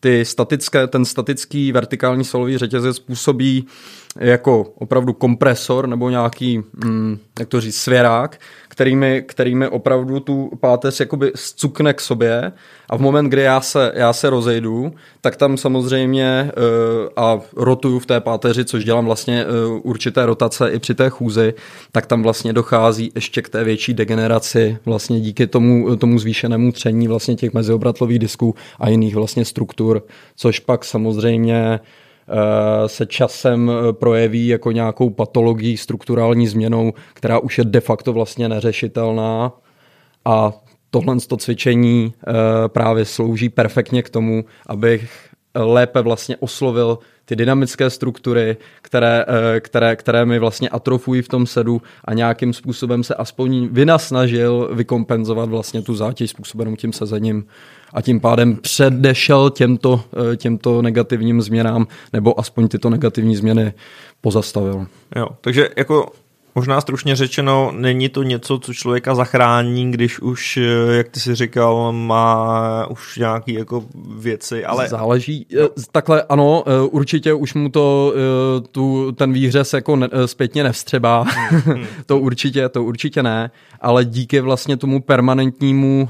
ty 0.00 0.24
statické, 0.24 0.86
ten 0.86 1.04
statický 1.04 1.72
vertikální 1.72 2.24
solový 2.24 2.58
řetězec 2.58 2.96
způsobí 2.96 3.66
jako 4.16 4.62
opravdu 4.62 5.12
kompresor 5.12 5.86
nebo 5.86 6.10
nějaký, 6.10 6.58
mm, 6.84 7.18
jak 7.38 7.48
to 7.48 7.60
říct, 7.60 7.76
svěrák, 7.76 8.40
kterými, 8.74 9.22
kterými 9.26 9.68
opravdu 9.68 10.20
tu 10.20 10.50
páteř 10.60 11.00
jakoby 11.00 11.32
zcukne 11.34 11.94
k 11.94 12.00
sobě. 12.00 12.52
A 12.90 12.96
v 12.96 13.00
moment, 13.00 13.28
kdy 13.28 13.42
já 13.42 13.60
se, 13.60 13.92
já 13.94 14.12
se 14.12 14.30
rozejdu, 14.30 14.92
tak 15.20 15.36
tam 15.36 15.56
samozřejmě 15.56 16.50
uh, 16.56 17.08
a 17.16 17.40
rotuju 17.56 17.98
v 17.98 18.06
té 18.06 18.20
páteři, 18.20 18.64
což 18.64 18.84
dělám 18.84 19.04
vlastně 19.04 19.46
uh, 19.46 19.80
určité 19.82 20.26
rotace 20.26 20.70
i 20.70 20.78
při 20.78 20.94
té 20.94 21.10
chůzi, 21.10 21.54
tak 21.92 22.06
tam 22.06 22.22
vlastně 22.22 22.52
dochází 22.52 23.12
ještě 23.14 23.42
k 23.42 23.48
té 23.48 23.64
větší 23.64 23.94
degeneraci 23.94 24.78
vlastně 24.86 25.20
díky 25.20 25.46
tomu, 25.46 25.96
tomu 25.96 26.18
zvýšenému 26.18 26.72
tření 26.72 27.08
vlastně 27.08 27.34
těch 27.36 27.54
meziobratlových 27.54 28.18
disků 28.18 28.54
a 28.78 28.88
jiných 28.88 29.14
vlastně 29.14 29.44
struktur, 29.44 30.02
což 30.36 30.58
pak 30.58 30.84
samozřejmě 30.84 31.80
se 32.86 33.06
časem 33.06 33.72
projeví 33.92 34.46
jako 34.46 34.72
nějakou 34.72 35.10
patologii, 35.10 35.76
strukturální 35.76 36.46
změnou, 36.46 36.92
která 37.14 37.38
už 37.38 37.58
je 37.58 37.64
de 37.64 37.80
facto 37.80 38.12
vlastně 38.12 38.48
neřešitelná. 38.48 39.52
A 40.24 40.52
tohle 40.90 41.16
to 41.28 41.36
cvičení 41.36 42.12
právě 42.66 43.04
slouží 43.04 43.48
perfektně 43.48 44.02
k 44.02 44.10
tomu, 44.10 44.44
abych 44.66 45.34
lépe 45.54 46.02
vlastně 46.02 46.36
oslovil 46.36 46.98
ty 47.24 47.36
dynamické 47.36 47.90
struktury, 47.90 48.56
které, 48.82 49.24
eh, 49.28 49.60
které, 49.60 49.96
které 49.96 50.24
mi 50.24 50.38
vlastně 50.38 50.68
atrofují 50.68 51.22
v 51.22 51.28
tom 51.28 51.46
sedu 51.46 51.82
a 52.04 52.14
nějakým 52.14 52.52
způsobem 52.52 53.04
se 53.04 53.14
aspoň 53.14 53.68
vynasnažil 53.72 54.70
vykompenzovat 54.72 55.48
vlastně 55.48 55.82
tu 55.82 55.94
zátěž 55.94 56.30
způsobenou 56.30 56.76
tím 56.76 56.92
sezením 56.92 57.44
a 57.94 58.02
tím 58.02 58.20
pádem 58.20 58.56
předešel 58.56 59.50
těmto, 59.50 60.00
eh, 60.32 60.36
těmto 60.36 60.82
negativním 60.82 61.42
změnám 61.42 61.86
nebo 62.12 62.40
aspoň 62.40 62.68
tyto 62.68 62.90
negativní 62.90 63.36
změny 63.36 63.72
pozastavil. 64.20 64.86
Jo, 65.16 65.28
takže 65.40 65.68
jako 65.76 66.12
Možná 66.54 66.80
stručně 66.80 67.16
řečeno, 67.16 67.72
není 67.74 68.08
to 68.08 68.22
něco, 68.22 68.58
co 68.58 68.74
člověka 68.74 69.14
zachrání, 69.14 69.90
když 69.90 70.20
už, 70.20 70.56
eh, 70.56 70.96
jak 70.96 71.08
ty 71.08 71.20
si 71.20 71.34
říkal, 71.34 71.92
má 71.92 72.86
už 72.90 73.18
nějaké 73.18 73.52
jako 73.52 73.84
věci, 74.18 74.64
ale... 74.64 74.88
Záleží. 74.88 75.46
No. 75.60 75.68
Takhle 75.92 76.22
ano, 76.22 76.64
eh, 76.66 76.88
určitě 76.90 77.34
už 77.34 77.54
mu 77.54 77.68
to 77.68 78.14
tu, 78.72 79.12
ten 79.12 79.32
výhřez 79.32 79.72
jako 79.72 79.96
ne, 79.96 80.08
zpětně 80.26 80.64
nevstřebá. 80.64 81.22
Hmm, 81.22 81.60
hmm. 81.60 81.86
to 82.06 82.18
určitě, 82.18 82.68
to 82.68 82.84
určitě 82.84 83.22
ne, 83.22 83.50
ale 83.80 84.04
díky 84.04 84.40
vlastně 84.40 84.76
tomu 84.76 85.02
permanentnímu, 85.02 86.08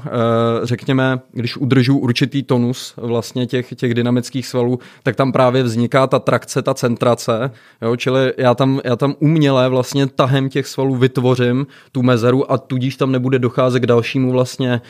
řekněme, 0.63 1.19
když 1.31 1.57
udržu 1.57 1.97
určitý 1.97 2.43
tonus 2.43 2.93
vlastně 2.97 3.47
těch, 3.47 3.73
těch 3.75 3.93
dynamických 3.93 4.47
svalů, 4.47 4.79
tak 5.03 5.15
tam 5.15 5.31
právě 5.31 5.63
vzniká 5.63 6.07
ta 6.07 6.19
trakce, 6.19 6.61
ta 6.61 6.73
centrace, 6.73 7.51
jo, 7.81 7.95
čili 7.95 8.33
já 8.37 8.55
tam, 8.55 8.81
já 8.83 8.95
tam 8.95 9.15
uměle 9.19 9.69
vlastně 9.69 10.07
tahem 10.07 10.34
tahem 10.35 10.49
těch 10.49 10.67
svalů 10.67 10.95
vytvořím 10.95 11.67
tu 11.91 12.03
mezeru 12.03 12.51
a 12.51 12.57
tudíž 12.57 12.95
tam 12.95 13.11
nebude 13.11 13.39
docházet 13.39 13.79
k 13.79 13.85
dalšímu 13.85 14.31
vlastně 14.31 14.71
e, 14.71 14.81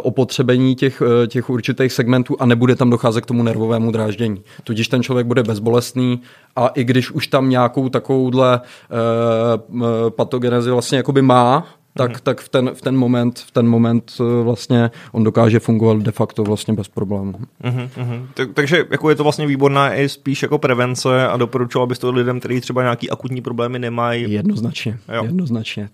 opotřebení 0.00 0.74
těch, 0.74 1.02
e, 1.02 1.26
těch 1.26 1.50
určitých 1.50 1.92
segmentů 1.92 2.36
a 2.38 2.46
nebude 2.46 2.76
tam 2.76 2.90
docházet 2.90 3.20
k 3.20 3.26
tomu 3.26 3.42
nervovému 3.42 3.90
dráždění. 3.90 4.42
Tudíž 4.64 4.88
ten 4.88 5.02
člověk 5.02 5.26
bude 5.26 5.42
bezbolestný 5.42 6.20
a 6.56 6.68
i 6.68 6.84
když 6.84 7.10
už 7.10 7.26
tam 7.26 7.50
nějakou 7.50 7.88
takovouhle 7.88 8.60
e, 8.60 10.10
patogenezi 10.10 10.70
vlastně 10.70 10.96
jakoby 10.96 11.22
má, 11.22 11.66
tak, 11.96 12.10
mm. 12.10 12.16
tak 12.22 12.40
v, 12.40 12.48
ten, 12.48 12.70
v 12.74 12.80
ten 12.80 12.96
moment, 12.96 13.38
v 13.38 13.50
ten 13.50 13.68
moment 13.68 14.12
eh, 14.20 14.42
vlastně 14.42 14.90
on 15.12 15.24
dokáže 15.24 15.60
fungovat 15.60 15.98
de 15.98 16.12
facto 16.12 16.44
vlastně 16.44 16.74
bez 16.74 16.88
problémů. 16.88 17.32
Mm-hmm, 17.64 17.88
mm-hmm. 17.88 18.26
Tak, 18.34 18.48
takže 18.54 18.86
jako 18.90 19.10
je 19.10 19.16
to 19.16 19.22
vlastně 19.22 19.46
výborná 19.46 19.94
i 19.94 20.08
spíš 20.08 20.42
jako 20.42 20.58
prevence 20.58 21.28
a 21.28 21.36
doporučoval 21.36 21.86
bys 21.86 21.98
to 21.98 22.10
lidem, 22.10 22.40
kteří 22.40 22.60
třeba 22.60 22.82
nějaký 22.82 23.10
akutní 23.10 23.40
problémy 23.40 23.78
nemají? 23.78 24.32
Jednoznačně, 24.32 24.98
jo. 25.14 25.24
jednoznačně. 25.24 25.82
E, 25.82 25.88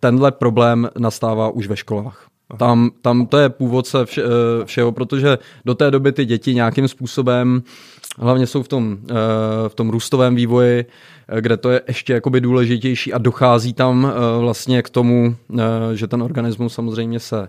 tenhle 0.00 0.32
problém 0.32 0.88
nastává 0.98 1.48
už 1.48 1.66
ve 1.66 1.76
školách. 1.76 2.26
Tam, 2.58 2.90
tam 3.02 3.26
to 3.26 3.38
je 3.38 3.48
původce 3.48 4.04
vše, 4.04 4.22
eh, 4.22 4.64
všeho, 4.64 4.92
protože 4.92 5.38
do 5.64 5.74
té 5.74 5.90
doby 5.90 6.12
ty 6.12 6.24
děti 6.24 6.54
nějakým 6.54 6.88
způsobem, 6.88 7.62
hlavně 8.18 8.46
jsou 8.46 8.62
v 8.62 8.68
tom, 8.68 8.98
v 9.68 9.74
tom 9.74 9.90
růstovém 9.90 10.34
vývoji, 10.34 10.86
Eh, 11.28 11.40
kde 11.40 11.56
to 11.56 11.70
je 11.70 11.82
ještě 11.88 12.12
jakoby 12.12 12.40
důležitější 12.40 13.12
a 13.12 13.18
dochází 13.18 13.72
tam 13.72 14.12
eh, 14.12 14.40
vlastně 14.40 14.82
k 14.82 14.90
tomu, 14.90 15.36
eh, 15.58 15.62
že 15.94 16.06
ten 16.06 16.22
organismus 16.22 16.74
samozřejmě 16.74 17.20
se 17.20 17.48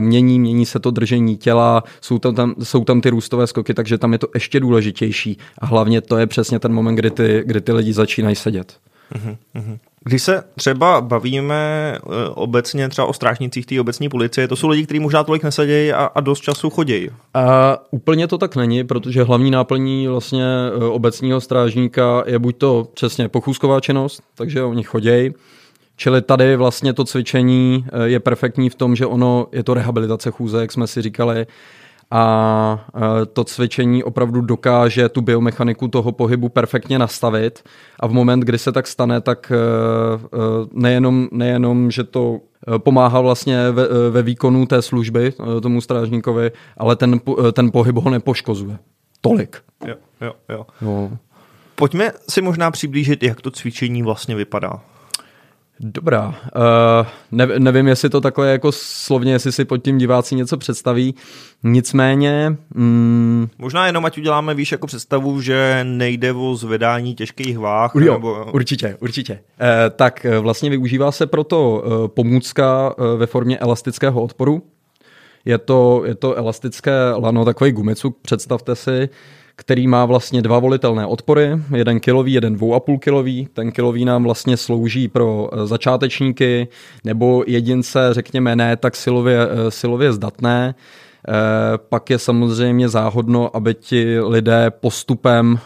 mění, 0.00 0.40
mění 0.40 0.66
se 0.66 0.78
to 0.78 0.90
držení 0.90 1.36
těla, 1.36 1.84
jsou 2.00 2.18
tam, 2.18 2.34
tam, 2.34 2.54
jsou 2.62 2.84
tam 2.84 3.00
ty 3.00 3.10
růstové 3.10 3.46
skoky, 3.46 3.74
takže 3.74 3.98
tam 3.98 4.12
je 4.12 4.18
to 4.18 4.28
ještě 4.34 4.60
důležitější 4.60 5.38
a 5.58 5.66
hlavně 5.66 6.00
to 6.00 6.18
je 6.18 6.26
přesně 6.26 6.58
ten 6.58 6.72
moment, 6.72 6.94
kdy 6.94 7.10
ty, 7.10 7.42
kdy 7.46 7.60
ty 7.60 7.72
lidi 7.72 7.92
začínají 7.92 8.36
sedět. 8.36 8.76
Uh-huh, 9.14 9.78
Když 10.04 10.22
se 10.22 10.42
třeba 10.56 11.00
bavíme 11.00 11.98
uh, 12.04 12.12
obecně 12.34 12.88
třeba 12.88 13.06
o 13.06 13.12
strážnicích 13.12 13.66
té 13.66 13.80
obecní 13.80 14.08
policie, 14.08 14.48
to 14.48 14.56
jsou 14.56 14.68
lidi, 14.68 14.84
kteří 14.84 15.00
možná 15.00 15.24
tolik 15.24 15.42
nesedějí 15.42 15.92
a, 15.92 16.04
a 16.14 16.20
dost 16.20 16.40
času 16.40 16.70
chodí. 16.70 17.08
A 17.34 17.76
úplně 17.90 18.26
to 18.26 18.38
tak 18.38 18.56
není, 18.56 18.84
protože 18.84 19.24
hlavní 19.24 19.50
náplní 19.50 20.08
vlastně 20.08 20.44
uh, 20.76 20.84
obecního 20.84 21.40
strážníka 21.40 22.24
je 22.26 22.38
buď 22.38 22.56
to 22.56 22.88
přesně 22.94 23.28
pochůzková 23.28 23.80
činnost, 23.80 24.22
takže 24.34 24.62
oni 24.62 24.82
chodí, 24.82 25.30
Čili 25.96 26.22
tady 26.22 26.56
vlastně 26.56 26.92
to 26.92 27.04
cvičení 27.04 27.84
uh, 27.92 28.02
je 28.02 28.20
perfektní 28.20 28.70
v 28.70 28.74
tom, 28.74 28.96
že 28.96 29.06
ono 29.06 29.46
je 29.52 29.62
to 29.62 29.74
rehabilitace 29.74 30.30
chůze, 30.30 30.60
jak 30.60 30.72
jsme 30.72 30.86
si 30.86 31.02
říkali, 31.02 31.46
a 32.10 32.86
to 33.32 33.44
cvičení 33.44 34.04
opravdu 34.04 34.40
dokáže 34.40 35.08
tu 35.08 35.20
biomechaniku 35.20 35.88
toho 35.88 36.12
pohybu 36.12 36.48
perfektně 36.48 36.98
nastavit 36.98 37.64
a 38.00 38.06
v 38.06 38.12
moment, 38.12 38.40
kdy 38.40 38.58
se 38.58 38.72
tak 38.72 38.86
stane, 38.86 39.20
tak 39.20 39.52
e, 39.52 39.54
e, 39.54 39.58
nejenom, 40.72 41.28
nejenom 41.32 41.90
že 41.90 42.04
to 42.04 42.40
e, 42.74 42.78
pomáhá 42.78 43.20
vlastně 43.20 43.70
ve, 43.70 44.10
ve 44.10 44.22
výkonu 44.22 44.66
té 44.66 44.82
služby 44.82 45.32
tomu 45.62 45.80
strážníkovi, 45.80 46.52
ale 46.76 46.96
ten, 46.96 47.20
ten 47.52 47.70
pohyb 47.70 47.96
ho 47.96 48.10
nepoškozuje. 48.10 48.78
Tolik. 49.20 49.62
Jo, 49.86 49.94
jo, 50.20 50.32
jo. 50.48 50.66
No. 50.80 51.18
Pojďme 51.74 52.12
si 52.28 52.42
možná 52.42 52.70
přiblížit, 52.70 53.22
jak 53.22 53.40
to 53.40 53.50
cvičení 53.50 54.02
vlastně 54.02 54.34
vypadá. 54.34 54.80
Dobrá. 55.82 56.28
Uh, 56.28 57.06
ne, 57.32 57.46
nevím, 57.58 57.88
jestli 57.88 58.10
to 58.10 58.20
takhle 58.20 58.50
jako 58.50 58.72
slovně, 58.72 59.32
jestli 59.32 59.52
si 59.52 59.64
pod 59.64 59.76
tím 59.76 59.98
diváci 59.98 60.34
něco 60.34 60.56
představí. 60.56 61.14
Nicméně... 61.62 62.56
Mm, 62.74 63.48
Možná 63.58 63.86
jenom, 63.86 64.04
ať 64.04 64.18
uděláme, 64.18 64.54
víš, 64.54 64.72
jako 64.72 64.86
představu, 64.86 65.40
že 65.40 65.80
nejde 65.84 66.32
o 66.32 66.54
zvedání 66.54 67.14
těžkých 67.14 67.58
váh. 67.58 67.92
Jo, 67.94 68.12
nebo... 68.12 68.46
určitě, 68.52 68.96
určitě. 69.00 69.32
Uh, 69.32 69.68
tak 69.96 70.26
vlastně 70.40 70.70
využívá 70.70 71.12
se 71.12 71.26
proto 71.26 71.82
uh, 71.86 72.08
pomůcka 72.08 72.94
uh, 72.98 73.18
ve 73.18 73.26
formě 73.26 73.58
elastického 73.58 74.22
odporu. 74.22 74.62
Je 75.44 75.58
to, 75.58 76.02
je 76.06 76.14
to 76.14 76.34
elastické 76.34 76.92
lano, 77.16 77.44
takový 77.44 77.72
gumicuk, 77.72 78.16
představte 78.22 78.76
si, 78.76 79.08
který 79.60 79.86
má 79.86 80.04
vlastně 80.04 80.42
dva 80.42 80.58
volitelné 80.58 81.06
odpory, 81.06 81.50
jeden 81.76 82.00
kilový, 82.00 82.32
jeden 82.32 82.54
dvou 82.54 82.74
a 82.74 82.80
půl 82.80 82.98
kilový. 82.98 83.48
Ten 83.52 83.72
kilový 83.72 84.04
nám 84.04 84.24
vlastně 84.24 84.56
slouží 84.56 85.08
pro 85.08 85.50
eh, 85.52 85.66
začátečníky 85.66 86.68
nebo 87.04 87.44
jedince, 87.46 88.08
řekněme, 88.12 88.56
ne 88.56 88.76
tak 88.76 88.96
silově, 88.96 89.38
eh, 89.42 89.70
silově 89.70 90.12
zdatné. 90.12 90.74
E, 91.28 91.32
pak 91.78 92.10
je 92.10 92.18
samozřejmě 92.18 92.88
záhodno, 92.88 93.56
aby 93.56 93.74
ti 93.74 94.20
lidé 94.20 94.70
postupem, 94.70 95.58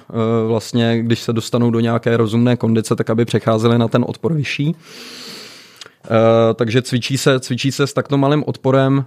vlastně, 0.46 1.02
když 1.02 1.20
se 1.20 1.32
dostanou 1.32 1.70
do 1.70 1.80
nějaké 1.80 2.16
rozumné 2.16 2.56
kondice, 2.56 2.96
tak 2.96 3.10
aby 3.10 3.24
přecházeli 3.24 3.78
na 3.78 3.88
ten 3.88 4.04
odpor 4.08 4.32
vyšší. 4.32 4.76
Uh, 6.11 6.54
takže 6.54 6.82
cvičí 6.82 7.18
se, 7.18 7.40
cvičí 7.40 7.73
se 7.73 7.87
s 7.87 7.92
takto 7.92 8.18
malým 8.18 8.44
odporem. 8.46 8.96
Uh, 8.96 9.04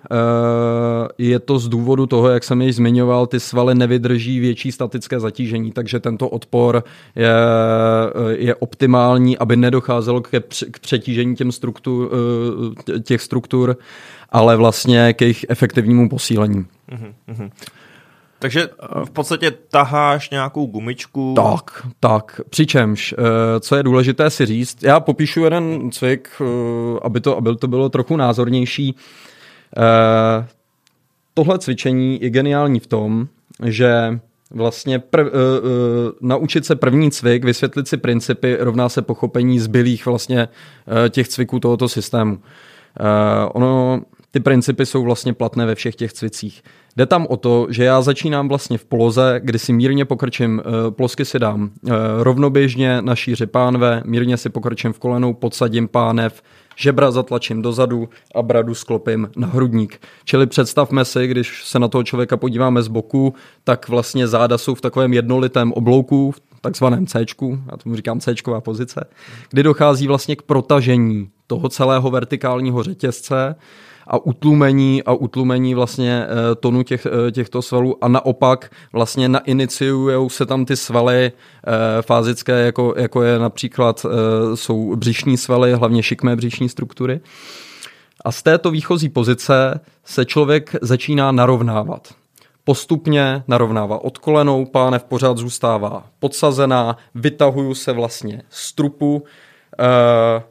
je 1.18 1.40
to 1.40 1.60
z 1.60 1.68
důvodu 1.68 2.06
toho, 2.06 2.30
jak 2.30 2.44
jsem 2.44 2.62
již 2.62 2.76
zmiňoval, 2.76 3.28
ty 3.28 3.40
svaly 3.40 3.76
nevydrží 3.76 4.40
větší 4.40 4.72
statické 4.72 5.20
zatížení, 5.20 5.72
takže 5.72 6.00
tento 6.00 6.30
odpor 6.30 6.84
je, 7.16 7.30
je 8.30 8.56
optimální, 8.56 9.38
aby 9.38 9.56
nedocházelo 9.56 10.22
k, 10.22 10.30
k 10.72 10.80
přetížení 10.80 11.36
těm 11.36 11.52
struktur, 11.52 12.10
uh, 12.14 13.00
těch 13.00 13.22
struktur, 13.22 13.78
ale 14.30 14.56
vlastně 14.56 15.14
k 15.14 15.22
jejich 15.22 15.46
efektivnímu 15.50 16.10
posílení. 16.10 16.66
Uh-huh, 16.92 17.52
takže 18.40 18.70
v 19.06 19.12
podstatě 19.12 19.52
taháš 19.52 20.30
nějakou 20.30 20.66
gumičku. 20.66 21.34
Tak, 21.36 21.88
tak. 22.00 22.42
Přičemž, 22.50 23.16
eh, 23.18 23.60
co 23.60 23.76
je 23.76 23.84
důležité 23.84 24.30
si 24.30 24.46
říct, 24.46 24.84
já 24.84 25.00
popíšu 25.00 25.44
jeden 25.44 25.92
cvik, 25.92 26.30
eh, 26.42 26.46
aby 27.02 27.22
to, 27.22 27.38
aby 27.38 27.56
to 27.56 27.68
bylo 27.68 27.90
trochu 27.90 28.16
názornější. 28.16 28.96
Eh, 29.78 30.48
tohle 31.34 31.60
cvičení 31.60 32.20
je 32.22 32.30
geniální 32.30 32.80
v 32.80 32.88
tom, 32.88 33.28
že 33.66 34.20
vlastně 34.52 35.00
prv, 35.00 35.28
naučit 36.22 36.66
se 36.66 36.76
první 36.76 37.12
cvik, 37.12 37.46
vysvětlit 37.46 37.88
si 37.88 37.98
principy, 37.98 38.58
rovná 38.60 38.90
se 38.90 39.02
pochopení 39.02 39.60
zbylých 39.60 40.06
vlastně 40.06 40.48
těch 41.10 41.28
cviků 41.28 41.60
tohoto 41.60 41.90
systému. 41.90 42.40
Ono, 43.54 44.02
ty 44.38 44.42
principy 44.42 44.86
jsou 44.86 45.04
vlastně 45.04 45.34
platné 45.34 45.66
ve 45.66 45.76
všech 45.76 45.96
těch 45.96 46.14
cvicích. 46.14 46.64
Jde 46.98 47.06
tam 47.06 47.28
o 47.30 47.38
to, 47.38 47.68
že 47.70 47.84
já 47.84 48.02
začínám 48.02 48.48
vlastně 48.48 48.78
v 48.78 48.86
poloze, 48.86 49.42
kdy 49.44 49.60
si 49.60 49.74
mírně 49.74 50.06
pokrčím, 50.06 50.62
eh, 50.62 50.92
plosky 50.92 51.26
si 51.26 51.40
dám 51.40 51.70
eh, 51.70 51.92
rovnoběžně 52.20 53.02
na 53.02 53.16
šíři 53.16 53.46
pánve, 53.46 54.02
mírně 54.06 54.38
si 54.38 54.50
pokrčím 54.50 54.94
v 54.94 55.00
kolenou, 55.00 55.34
podsadím 55.34 55.88
pánev, 55.88 56.42
žebra 56.76 57.12
zatlačím 57.12 57.62
dozadu 57.62 58.10
a 58.36 58.42
bradu 58.42 58.76
sklopím 58.76 59.30
na 59.36 59.48
hrudník. 59.48 60.02
Čili 60.26 60.48
představme 60.48 61.06
si, 61.06 61.28
když 61.28 61.64
se 61.64 61.80
na 61.80 61.88
toho 61.88 62.04
člověka 62.04 62.38
podíváme 62.38 62.82
z 62.82 62.88
boku, 62.88 63.34
tak 63.64 63.90
vlastně 63.90 64.28
záda 64.28 64.58
jsou 64.58 64.76
v 64.76 64.82
takovém 64.82 65.14
jednolitém 65.14 65.74
oblouku, 65.74 66.32
v 66.32 66.42
takzvaném 66.62 67.08
C, 67.08 67.26
já 67.72 67.78
tomu 67.78 67.96
říkám 67.96 68.20
C 68.20 68.34
pozice, 68.60 69.06
kdy 69.50 69.64
dochází 69.64 70.08
vlastně 70.08 70.36
k 70.36 70.42
protažení 70.42 71.30
toho 71.48 71.70
celého 71.70 72.12
vertikálního 72.12 72.84
řetězce 72.84 73.56
a 74.08 74.18
utlumení 74.18 75.04
a 75.04 75.14
utlumení 75.14 75.76
vlastně 75.76 76.26
eh, 76.26 76.56
tonu 76.56 76.84
těch, 76.84 77.06
eh, 77.06 77.32
těchto 77.32 77.62
svalů 77.62 78.04
a 78.04 78.08
naopak 78.08 78.72
vlastně 78.94 79.30
nainiciují 79.30 80.30
se 80.30 80.46
tam 80.46 80.66
ty 80.66 80.76
svaly 80.76 81.32
fázické, 82.02 82.66
jako, 82.66 82.94
jako 82.98 83.24
je 83.24 83.40
například 83.40 84.06
jsou 84.56 84.96
břišní 84.96 85.38
svaly, 85.38 85.74
hlavně 85.74 86.04
šikmé 86.04 86.36
břišní 86.36 86.70
struktury. 86.70 87.20
A 88.26 88.32
z 88.32 88.44
této 88.44 88.72
výchozí 88.72 89.10
pozice 89.10 89.80
se 90.06 90.26
člověk 90.26 90.76
začíná 90.82 91.32
narovnávat 91.32 92.08
postupně 92.68 93.44
narovnává 93.48 94.04
od 94.04 94.18
kolenou, 94.18 94.66
pánev 94.66 95.04
pořád 95.04 95.38
zůstává 95.38 96.04
podsazená, 96.20 96.98
vytahuju 97.16 97.74
se 97.74 97.92
vlastně 97.92 98.42
z 98.50 98.74
trupu, 98.74 99.24
eh, 99.80 100.44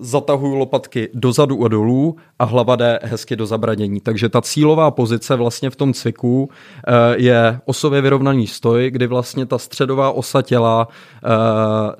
zatahuju 0.00 0.54
lopatky 0.54 1.08
dozadu 1.14 1.64
a 1.64 1.68
dolů 1.68 2.16
a 2.38 2.44
hlava 2.44 2.76
jde 2.76 2.98
hezky 3.02 3.36
do 3.36 3.46
zabranění. 3.46 4.00
Takže 4.00 4.28
ta 4.28 4.42
cílová 4.42 4.90
pozice 4.90 5.36
vlastně 5.36 5.70
v 5.70 5.76
tom 5.76 5.92
cviku 5.92 6.50
eh, 6.86 6.92
je 7.16 7.60
osově 7.64 8.00
vyrovnaný 8.00 8.46
stoj, 8.46 8.90
kdy 8.90 9.06
vlastně 9.06 9.46
ta 9.46 9.58
středová 9.58 10.10
osa 10.10 10.42
těla 10.42 10.88
eh, 10.88 11.28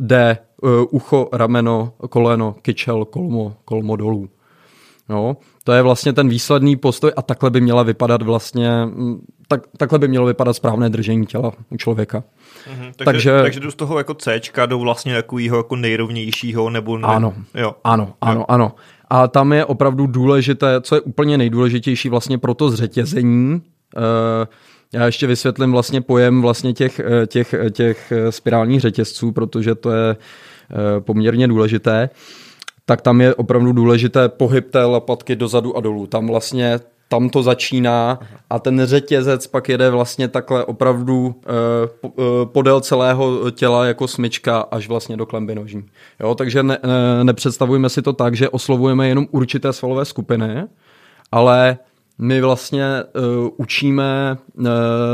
jde 0.01 0.31
eh, 0.31 0.67
ucho, 0.91 1.29
rameno, 1.33 1.93
koleno, 2.09 2.55
kyčel, 2.63 3.05
kolmo, 3.05 3.57
kolmo 3.65 3.97
dolů. 3.97 4.29
No, 5.11 5.37
to 5.65 5.73
je 5.73 5.83
vlastně 5.83 6.13
ten 6.13 6.29
výsledný 6.29 6.77
postoj 6.77 7.13
a 7.17 7.23
takhle 7.23 7.51
by 7.51 7.61
měla 7.61 7.83
vypadat 7.83 8.23
vlastně, 8.23 8.85
mm, 8.85 9.21
tak, 9.49 9.61
takhle 9.77 9.99
by 9.99 10.09
mělo 10.09 10.27
vypadat 10.27 10.53
správné 10.53 10.91
držení 10.91 11.27
těla 11.27 11.53
u 11.71 11.77
člověka. 11.77 12.25
Mhm, 12.71 12.93
takže, 12.97 13.05
takže, 13.05 13.43
takže 13.43 13.61
jdu 13.61 13.71
z 13.71 13.75
toho 13.75 13.99
jako 13.99 14.15
C 14.15 14.41
do 14.67 14.79
vlastně 14.79 15.15
takového 15.15 15.57
jako 15.57 15.77
nejrovnějšího 15.77 16.71
nebo 16.71 16.99
ne, 16.99 17.09
ano, 17.09 17.35
jo. 17.55 17.75
ano, 17.85 18.15
ano, 18.21 18.41
jo. 18.41 18.45
ano. 18.49 18.73
A 19.11 19.29
tam 19.29 19.53
je 19.53 19.65
opravdu 19.65 20.07
důležité, 20.07 20.81
co 20.81 20.95
je 20.95 21.01
úplně 21.01 21.39
nejdůležitější 21.39 22.09
vlastně 22.09 22.39
pro 22.39 22.55
to 22.55 22.71
zřetězení, 22.71 23.63
uh, 23.97 24.03
já 24.93 25.07
ještě 25.07 25.27
vysvětlím 25.27 25.73
vlastně 25.73 26.01
pojem 26.01 26.43
vlastně 26.43 26.73
těch, 26.73 27.01
eh, 27.01 27.27
těch, 27.27 27.55
těch 27.71 28.13
spirálních 28.31 28.81
řetězců, 28.81 29.33
protože 29.33 29.75
to 29.75 29.91
je 29.93 30.17
eh, 30.17 31.01
poměrně 31.01 31.49
důležité. 31.49 32.11
Uh, 32.13 32.50
tak 32.91 33.03
tam 33.03 33.21
je 33.21 33.35
opravdu 33.35 33.73
důležité 33.73 34.29
pohyb 34.29 34.71
té 34.71 34.85
lapatky 34.85 35.37
dozadu 35.37 35.77
a 35.77 35.81
dolů. 35.81 36.07
Tam 36.07 36.27
vlastně 36.27 36.81
tam 37.09 37.29
to 37.29 37.43
začíná 37.43 38.19
a 38.51 38.59
ten 38.59 38.83
řetězec 38.85 39.47
pak 39.47 39.69
jede 39.69 39.91
vlastně 39.91 40.29
takhle 40.29 40.65
opravdu 40.65 41.27
uh, 41.27 41.35
podél 42.45 42.81
celého 42.81 43.51
těla 43.51 43.87
jako 43.87 44.09
smyčka 44.09 44.61
až 44.61 44.89
vlastně 44.89 45.17
do 45.17 45.27
klemby 45.27 45.55
nožní. 45.55 45.85
Jo, 46.21 46.35
takže 46.35 46.63
ne, 46.63 46.79
ne, 47.23 47.89
si 47.89 48.03
to 48.03 48.13
tak, 48.13 48.37
že 48.37 48.49
oslovujeme 48.49 49.09
jenom 49.09 49.27
určité 49.31 49.73
svalové 49.73 50.05
skupiny, 50.05 50.65
ale 51.33 51.79
my 52.19 52.41
vlastně 52.41 52.85
uh, 52.85 53.49
učíme 53.57 54.37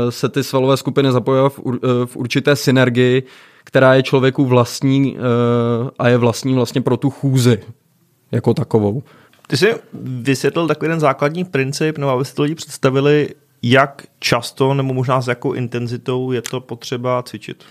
se 0.09 0.29
ty 0.29 0.43
svalové 0.43 0.77
skupiny 0.77 1.11
zapojovat 1.11 1.53
v 2.05 2.15
určité 2.15 2.55
synergii, 2.55 3.23
která 3.67 3.93
je 3.93 4.03
člověku 4.03 4.45
vlastní 4.45 5.15
uh, 5.15 5.89
a 5.99 6.07
je 6.07 6.17
vlastní 6.17 6.55
vlastně 6.55 6.81
pro 6.81 6.97
tu 6.97 7.09
chůzi 7.09 7.59
jako 8.31 8.53
takovou. 8.53 9.03
Ty 9.47 9.57
jsi 9.57 9.75
vysvětlil 10.03 10.67
takový 10.67 10.89
ten 10.89 10.99
základní 10.99 11.45
princip, 11.45 11.97
nebo 11.97 12.11
abyste 12.11 12.35
to 12.35 12.43
lidi 12.43 12.55
představili, 12.55 13.29
jak 13.61 14.03
často 14.19 14.73
nebo 14.73 14.93
možná 14.93 15.21
s 15.21 15.27
jakou 15.27 15.53
intenzitou 15.53 16.31
je 16.31 16.41
to 16.41 16.61
potřeba 16.61 17.23
cvičit? 17.23 17.63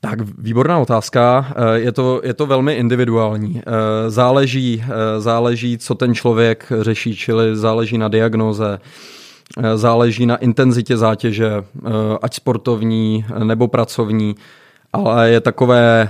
Tak 0.00 0.18
výborná 0.38 0.78
otázka. 0.78 1.52
Eh, 1.56 1.78
je 1.78 1.92
to, 1.92 2.20
je 2.24 2.34
to 2.34 2.46
velmi 2.46 2.74
individuální. 2.74 3.62
Eh, 3.66 4.10
záleží, 4.10 4.84
záleží, 5.18 5.78
co 5.78 5.94
ten 5.94 6.14
člověk 6.14 6.72
řeší, 6.80 7.16
čili 7.16 7.56
záleží 7.56 7.98
na 7.98 8.08
diagnoze, 8.08 8.78
záleží 9.74 10.26
na 10.26 10.36
intenzitě 10.36 10.96
zátěže, 10.96 11.50
ať 12.22 12.34
sportovní 12.34 13.24
nebo 13.44 13.68
pracovní 13.68 14.34
ale 14.92 15.30
je 15.30 15.40
takové 15.40 16.02
e, 16.02 16.08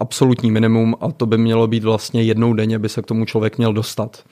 absolutní 0.00 0.50
minimum 0.50 0.94
a 1.00 1.12
to 1.12 1.26
by 1.26 1.38
mělo 1.38 1.66
být 1.66 1.84
vlastně 1.84 2.22
jednou 2.22 2.52
denně, 2.52 2.78
by 2.78 2.88
se 2.88 3.02
k 3.02 3.06
tomu 3.06 3.24
člověk 3.24 3.58
měl 3.58 3.72
dostat. 3.72 4.22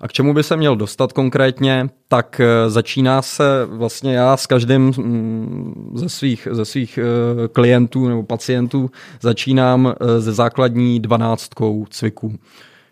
A 0.00 0.08
k 0.08 0.12
čemu 0.12 0.34
by 0.34 0.42
se 0.42 0.56
měl 0.56 0.76
dostat 0.76 1.12
konkrétně, 1.12 1.88
tak 2.08 2.40
e, 2.40 2.70
začíná 2.70 3.22
se 3.22 3.66
vlastně 3.70 4.14
já 4.14 4.36
s 4.36 4.46
každým 4.46 4.82
mm, 4.82 5.92
ze 5.94 6.08
svých, 6.08 6.48
ze 6.50 6.64
svých 6.64 6.98
e, 6.98 7.02
klientů 7.48 8.08
nebo 8.08 8.22
pacientů 8.22 8.90
začínám 9.20 9.94
ze 10.18 10.32
základní 10.32 11.00
dvanáctkou 11.00 11.86
cviků. 11.90 12.34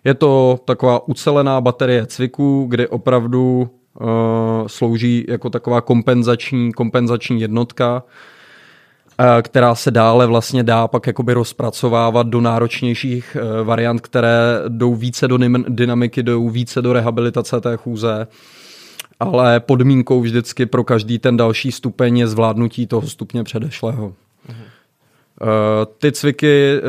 Je 0.05 0.15
to 0.15 0.61
taková 0.65 1.09
ucelená 1.09 1.61
baterie 1.61 2.07
cviků, 2.07 2.67
kdy 2.69 2.89
opravdu 2.89 3.71
slouží 4.67 5.25
jako 5.29 5.51
taková 5.51 5.81
kompenzační, 5.81 6.73
kompenzační 6.73 7.41
jednotka, 7.41 8.03
Eh, 8.03 8.32
která 9.43 9.75
se 9.75 9.91
dále 9.91 10.27
vlastně 10.27 10.63
dá 10.63 10.89
pak 10.89 11.07
jakoby 11.07 11.33
rozpracovávat 11.33 12.27
do 12.27 12.41
náročnějších 12.41 13.37
eh, 13.41 13.65
variant, 13.65 14.01
které 14.01 14.61
jdou 14.69 14.95
více 14.95 15.29
do 15.29 15.39
dynamiky, 15.69 16.23
jdou 16.23 16.49
více 16.49 16.83
do 16.83 16.93
rehabilitace 16.93 17.61
té 17.61 17.77
chůze 17.77 18.27
ale 19.23 19.61
podmínkou 19.61 20.21
vždycky 20.21 20.67
pro 20.67 20.85
každý 20.85 21.19
ten 21.19 21.37
další 21.37 21.73
stupeň 21.73 22.19
je 22.19 22.27
zvládnutí 22.27 22.87
toho 22.87 23.09
stupně 23.09 23.45
předešlého. 23.45 24.15
Mhm. 24.49 24.65
Eh, 25.43 25.87
ty 25.99 26.13
cviky 26.13 26.81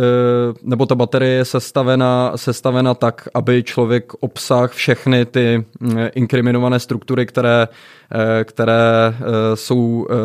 nebo 0.63 0.85
ta 0.85 0.95
baterie 0.95 1.31
je 1.31 1.45
sestavena, 1.45 2.31
sestavena 2.35 2.93
tak, 2.93 3.27
aby 3.33 3.63
člověk 3.63 4.13
obsah 4.19 4.71
všechny 4.71 5.25
ty 5.25 5.65
mm, 5.79 5.97
inkriminované 6.15 6.79
struktury, 6.79 7.25
které 7.25 7.67
Eh, 8.15 8.43
které 8.43 9.13
eh, 9.13 9.55
jsou 9.55 10.07
eh, 10.09 10.15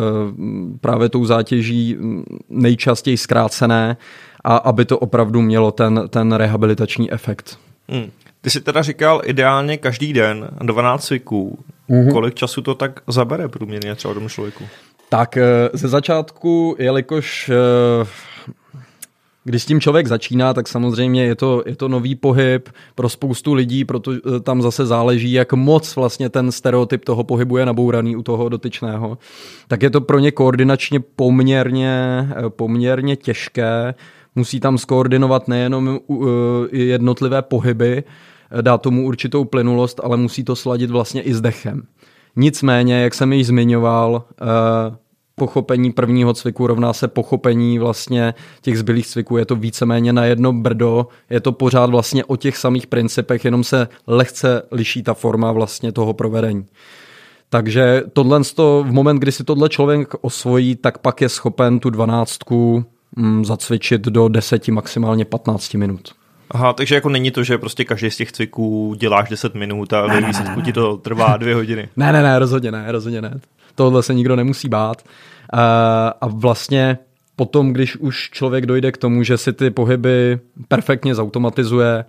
právě 0.81 1.09
tou 1.09 1.24
zátěží 1.24 1.96
nejčastěji 2.48 3.16
zkrácené 3.16 3.96
a 4.44 4.57
aby 4.57 4.85
to 4.85 4.98
opravdu 4.98 5.42
mělo 5.42 5.70
ten, 5.70 6.09
ten 6.09 6.33
rehabilitační 6.33 7.12
efekt. 7.12 7.59
Hmm. 7.88 8.11
Ty 8.40 8.50
jsi 8.50 8.61
teda 8.61 8.83
říkal 8.83 9.22
ideálně 9.24 9.76
každý 9.76 10.12
den 10.12 10.48
12 10.62 11.04
cviků. 11.04 11.59
Mm-hmm. 11.90 12.12
Kolik 12.12 12.35
času 12.35 12.62
to 12.62 12.74
tak 12.74 13.00
zabere 13.07 13.48
průměrně 13.48 13.94
třeba 13.94 14.14
tomu 14.14 14.28
člověku? 14.28 14.64
Tak 15.09 15.38
ze 15.73 15.88
začátku, 15.88 16.77
jelikož 16.79 17.51
když 19.49 19.62
s 19.62 19.66
tím 19.66 19.81
člověk 19.81 20.07
začíná, 20.07 20.55
tak 20.55 20.68
samozřejmě 20.68 21.25
je 21.25 21.35
to, 21.35 21.62
je 21.66 21.77
to 21.77 21.88
nový 21.88 22.14
pohyb 22.14 22.68
pro 22.94 23.09
spoustu 23.09 23.55
lidí, 23.55 23.85
protože 23.85 24.21
eh, 24.37 24.40
tam 24.40 24.62
zase 24.62 24.87
záleží, 24.87 25.33
jak 25.33 25.53
moc 25.53 25.97
vlastně 25.97 26.29
ten 26.29 26.53
stereotyp 26.53 27.05
toho 27.05 27.25
pohybu 27.25 27.57
je 27.57 27.66
nabouraný 27.66 28.16
u 28.16 28.23
toho 28.23 28.49
dotyčného. 28.49 29.18
Tak 29.68 29.83
je 29.83 29.90
to 29.90 30.01
pro 30.01 30.18
ně 30.18 30.31
koordinačně 30.31 31.01
poměrně, 31.01 32.29
eh, 32.31 32.51
poměrně 32.51 33.16
těžké. 33.16 33.94
Musí 34.35 34.61
tam 34.61 34.79
skoordinovat 34.79 35.49
nejenom 35.49 35.99
eh, 36.11 36.77
jednotlivé 36.77 37.42
pohyby, 37.42 38.05
dá 38.61 38.79
tomu 38.79 39.07
určitou 39.07 39.44
plynulost, 39.44 40.01
ale 40.05 40.16
musí 40.16 40.44
to 40.44 40.57
sladit 40.57 40.90
vlastně 40.90 41.23
i 41.23 41.35
s 41.35 41.40
dechem. 41.40 41.83
Nicméně, 42.40 43.03
jak 43.03 43.14
jsem 43.14 43.33
již 43.33 43.46
zmiňoval, 43.46 44.24
pochopení 45.35 45.92
prvního 45.92 46.35
cviku 46.35 46.66
rovná 46.66 46.92
se 46.92 47.09
pochopení 47.09 47.79
vlastně 47.79 48.35
těch 48.62 48.79
zbylých 48.79 49.07
cviků. 49.07 49.37
Je 49.37 49.44
to 49.44 49.57
víceméně 49.57 50.12
na 50.12 50.24
jedno 50.24 50.53
brdo, 50.53 51.07
je 51.31 51.40
to 51.40 51.53
pořád 51.53 51.90
vlastně 51.90 52.24
o 52.24 52.37
těch 52.37 52.57
samých 52.57 52.87
principech, 52.87 53.44
jenom 53.44 53.64
se 53.64 53.88
lehce 54.07 54.62
liší 54.70 55.03
ta 55.03 55.14
forma 55.14 55.53
vlastně 55.53 55.92
toho 55.92 56.14
provedení. 56.14 56.66
Takže 57.48 58.03
tohle 58.12 58.40
v 58.83 58.92
moment, 58.92 59.18
kdy 59.18 59.33
si 59.33 59.44
tohle 59.44 59.68
člověk 59.68 60.14
osvojí, 60.20 60.77
tak 60.77 60.98
pak 60.98 61.20
je 61.20 61.29
schopen 61.29 61.81
tu 61.81 61.90
dvanáctku 61.90 62.85
mm, 63.16 63.44
zacvičit 63.44 64.03
do 64.03 64.29
10, 64.29 64.68
maximálně 64.68 65.24
15 65.24 65.74
minut. 65.74 66.14
Aha, 66.50 66.72
takže 66.72 66.94
jako 66.94 67.08
není 67.08 67.30
to, 67.30 67.44
že 67.44 67.58
prostě 67.58 67.84
každý 67.84 68.11
z 68.11 68.16
těch 68.16 68.32
cviků 68.32 68.94
děláš 68.98 69.28
10 69.28 69.54
minut 69.54 69.92
a 69.92 70.06
ve 70.06 70.20
výsledku 70.20 70.61
ti 70.61 70.72
to 70.72 70.96
trvá 70.96 71.37
dvě 71.37 71.54
hodiny. 71.54 71.88
Ne, 71.96 72.12
ne, 72.12 72.22
ne, 72.22 72.38
rozhodně 72.38 72.72
ne, 72.72 72.92
rozhodně 72.92 73.22
ne 73.22 73.40
tohle 73.78 74.02
se 74.02 74.14
nikdo 74.14 74.37
nemusí 74.37 74.68
bát. 74.68 75.02
A 76.20 76.26
vlastně 76.26 76.98
potom, 77.37 77.72
když 77.72 77.96
už 77.96 78.30
člověk 78.30 78.66
dojde 78.66 78.92
k 78.92 78.96
tomu, 78.96 79.22
že 79.22 79.38
si 79.38 79.52
ty 79.52 79.70
pohyby 79.70 80.38
perfektně 80.68 81.14
zautomatizuje, 81.14 82.04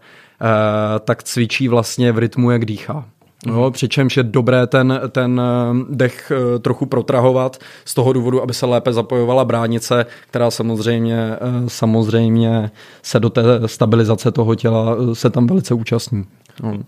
tak 1.06 1.24
cvičí 1.24 1.68
vlastně 1.68 2.12
v 2.12 2.18
rytmu, 2.18 2.52
jak 2.52 2.66
dýchá. 2.66 3.06
No, 3.46 3.72
přičemž 3.72 4.18
je 4.18 4.24
dobré 4.24 4.68
ten, 4.68 5.02
ten 5.10 5.42
dech 5.90 6.32
e, 6.32 6.60
trochu 6.60 6.86
protrahovat 6.86 7.58
z 7.86 7.94
toho 7.94 8.14
důvodu, 8.14 8.42
aby 8.42 8.54
se 8.54 8.66
lépe 8.66 8.94
zapojovala 8.94 9.46
bránice, 9.46 10.06
která 10.30 10.52
samozřejmě, 10.52 11.18
e, 11.18 11.38
samozřejmě 11.68 12.72
se 13.02 13.20
do 13.20 13.30
té 13.30 13.42
stabilizace 13.66 14.32
toho 14.32 14.56
těla 14.56 14.96
se 15.14 15.30
tam 15.30 15.48
velice 15.48 15.74
účastní. 15.74 16.26
Hmm. 16.64 16.84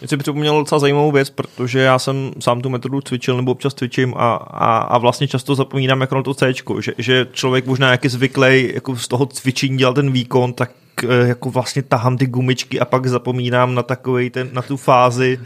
Mě 0.00 0.08
si 0.08 0.16
připomněl 0.16 0.58
docela 0.58 0.78
zajímavou 0.78 1.12
věc, 1.12 1.30
protože 1.30 1.78
já 1.78 1.98
jsem 1.98 2.30
sám 2.38 2.60
tu 2.60 2.70
metodu 2.70 3.00
cvičil 3.00 3.36
nebo 3.36 3.52
občas 3.52 3.74
cvičím 3.74 4.14
a, 4.16 4.34
a, 4.34 4.78
a 4.78 4.98
vlastně 4.98 5.28
často 5.28 5.54
zapomínám 5.54 6.00
jako 6.00 6.14
na 6.14 6.22
to 6.22 6.34
C, 6.34 6.52
že, 6.80 6.92
že 6.98 7.26
člověk 7.32 7.66
možná 7.66 7.90
jak 7.90 8.04
je 8.04 8.10
zvyklý 8.10 8.70
jako 8.74 8.96
z 8.96 9.08
toho 9.08 9.26
cvičení 9.26 9.78
dělat 9.78 9.94
ten 9.94 10.12
výkon, 10.12 10.52
tak 10.52 10.70
eh, 10.70 10.79
jako 11.02 11.50
vlastně 11.50 11.82
tahám 11.82 12.16
ty 12.16 12.26
gumičky 12.26 12.80
a 12.80 12.84
pak 12.84 13.06
zapomínám 13.06 13.74
na 13.74 13.82
takový 13.82 14.30
ten, 14.30 14.48
na 14.52 14.62
tu 14.62 14.76
fázi 14.76 15.38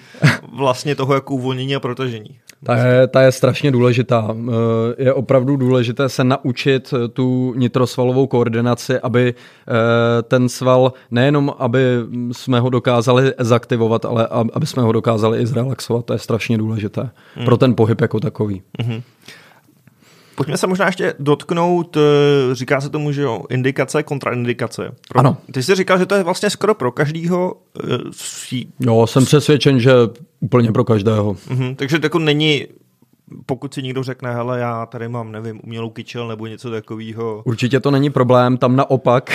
vlastně 0.56 0.94
toho 0.94 1.14
jako 1.14 1.34
uvolnění 1.34 1.76
a 1.76 1.80
protažení. 1.80 2.36
Ta 2.64 2.76
je, 2.76 3.06
ta 3.06 3.22
je 3.22 3.32
strašně 3.32 3.70
důležitá. 3.70 4.28
Eh, 4.48 5.04
je 5.04 5.12
opravdu 5.12 5.56
důležité 5.56 6.08
se 6.08 6.24
naučit 6.24 6.94
tu 7.12 7.54
nitrosvalovou 7.56 8.26
koordinaci, 8.26 9.00
aby 9.00 9.34
ten 10.22 10.48
sval 10.48 10.92
nejenom, 11.10 11.54
aby 11.58 11.80
jsme 12.32 12.60
ho 12.60 12.70
dokázali 12.70 13.32
zaktivovat, 13.38 14.04
ale 14.04 14.28
aby 14.52 14.66
jsme 14.66 14.82
ho 14.82 14.92
dokázali 14.92 15.38
i 15.38 15.46
zrelaxovat. 15.46 16.04
To 16.04 16.12
je 16.12 16.18
strašně 16.18 16.58
důležité 16.58 17.10
hmm. 17.34 17.44
pro 17.44 17.56
ten 17.56 17.74
pohyb 17.74 18.00
jako 18.00 18.20
takový. 18.20 18.62
Hmm. 18.80 19.02
Pojďme 20.36 20.56
se 20.56 20.66
možná 20.66 20.86
ještě 20.86 21.14
dotknout, 21.18 21.96
eh, 21.96 22.00
říká 22.54 22.80
se 22.80 22.90
tomu, 22.90 23.12
že 23.12 23.22
jo, 23.22 23.42
indikace, 23.50 24.02
kontraindikace. 24.02 24.94
Pro, 25.08 25.20
ano. 25.20 25.36
Ty 25.52 25.62
jsi 25.62 25.74
říkal, 25.74 25.98
že 25.98 26.06
to 26.06 26.14
je 26.14 26.22
vlastně 26.22 26.50
skoro 26.50 26.74
pro 26.74 26.92
každýho. 26.92 27.56
Uh, 27.84 28.60
jo, 28.80 29.06
jsem 29.06 29.24
přesvědčen, 29.24 29.80
že 29.80 29.92
úplně 30.40 30.72
pro 30.72 30.84
každého. 30.84 31.32
Uh-huh, 31.32 31.76
takže 31.76 31.98
to 31.98 32.06
jako 32.06 32.18
není 32.18 32.66
pokud 33.46 33.74
si 33.74 33.82
někdo 33.82 34.02
řekne, 34.02 34.34
hele, 34.34 34.60
já 34.60 34.86
tady 34.86 35.08
mám, 35.08 35.32
nevím, 35.32 35.60
umělou 35.64 35.90
kyčel 35.90 36.28
nebo 36.28 36.46
něco 36.46 36.70
takového. 36.70 37.42
Určitě 37.44 37.80
to 37.80 37.90
není 37.90 38.10
problém, 38.10 38.56
tam 38.56 38.76
naopak 38.76 39.30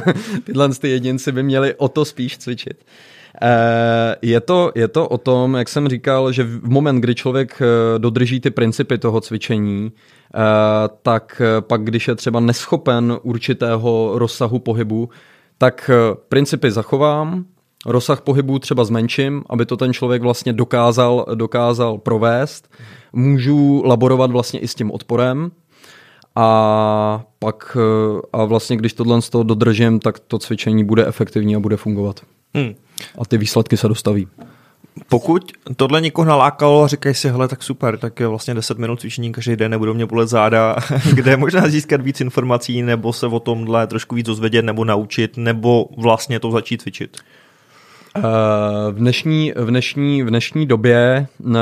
tyhle 0.44 0.68
ty 0.68 0.88
jedinci 0.88 1.32
by 1.32 1.42
měli 1.42 1.74
o 1.74 1.88
to 1.88 2.04
spíš 2.04 2.38
cvičit. 2.38 2.84
Eh, 3.42 4.16
je 4.22 4.40
to, 4.40 4.72
je 4.74 4.88
to 4.88 5.08
o 5.08 5.18
tom, 5.18 5.54
jak 5.54 5.68
jsem 5.68 5.88
říkal, 5.88 6.32
že 6.32 6.44
v 6.44 6.70
moment, 6.70 7.00
kdy 7.00 7.14
člověk 7.14 7.62
eh, 7.62 7.98
dodrží 7.98 8.40
ty 8.40 8.50
principy 8.50 8.98
toho 8.98 9.20
cvičení, 9.20 9.92
eh, 9.92 10.38
tak 11.02 11.42
pak, 11.60 11.84
když 11.84 12.08
je 12.08 12.14
třeba 12.14 12.40
neschopen 12.40 13.18
určitého 13.22 14.12
rozsahu 14.14 14.58
pohybu, 14.58 15.08
tak 15.58 15.90
principy 16.28 16.70
zachovám, 16.70 17.44
rozsah 17.86 18.20
pohybu 18.20 18.58
třeba 18.58 18.84
zmenším, 18.84 19.44
aby 19.50 19.66
to 19.66 19.76
ten 19.76 19.92
člověk 19.92 20.22
vlastně 20.22 20.52
dokázal, 20.52 21.26
dokázal 21.34 21.98
provést. 21.98 22.70
Můžu 23.12 23.82
laborovat 23.84 24.30
vlastně 24.30 24.60
i 24.60 24.68
s 24.68 24.74
tím 24.74 24.90
odporem, 24.90 25.50
a 26.36 27.24
pak 27.38 27.76
a 28.32 28.44
vlastně 28.44 28.76
když 28.76 28.92
tohle 28.92 29.22
z 29.22 29.30
toho 29.30 29.44
dodržím, 29.44 30.00
tak 30.00 30.18
to 30.18 30.38
cvičení 30.38 30.84
bude 30.84 31.06
efektivní 31.06 31.56
a 31.56 31.60
bude 31.60 31.76
fungovat. 31.76 32.20
Hmm. 32.54 32.74
A 33.18 33.24
ty 33.24 33.38
výsledky 33.38 33.76
se 33.76 33.88
dostaví. 33.88 34.28
Pokud 35.08 35.52
tohle 35.76 36.00
někoho 36.00 36.24
nalákalo 36.24 36.82
a 36.82 36.86
říkají 36.86 37.14
si, 37.14 37.28
hele, 37.28 37.48
tak 37.48 37.62
super, 37.62 37.98
tak 37.98 38.20
je 38.20 38.26
vlastně 38.26 38.54
10 38.54 38.78
minut 38.78 39.00
cvičení 39.00 39.32
každý 39.32 39.56
den, 39.56 39.70
nebudou 39.70 39.94
mě 39.94 40.06
bolet 40.06 40.28
záda, 40.28 40.76
kde 41.14 41.36
možná 41.36 41.68
získat 41.68 42.00
víc 42.00 42.20
informací, 42.20 42.82
nebo 42.82 43.12
se 43.12 43.26
o 43.26 43.40
tomhle 43.40 43.86
trošku 43.86 44.14
víc 44.14 44.26
dozvědět, 44.26 44.62
nebo 44.62 44.84
naučit, 44.84 45.36
nebo 45.36 45.88
vlastně 45.96 46.40
to 46.40 46.50
začít 46.50 46.82
cvičit? 46.82 47.16
Eh, 48.16 48.20
v 48.90 48.94
dnešní, 48.94 49.52
v 49.56 49.66
dnešní, 49.66 50.22
v 50.22 50.26
dnešní 50.26 50.66
době 50.66 51.26
ne, 51.40 51.60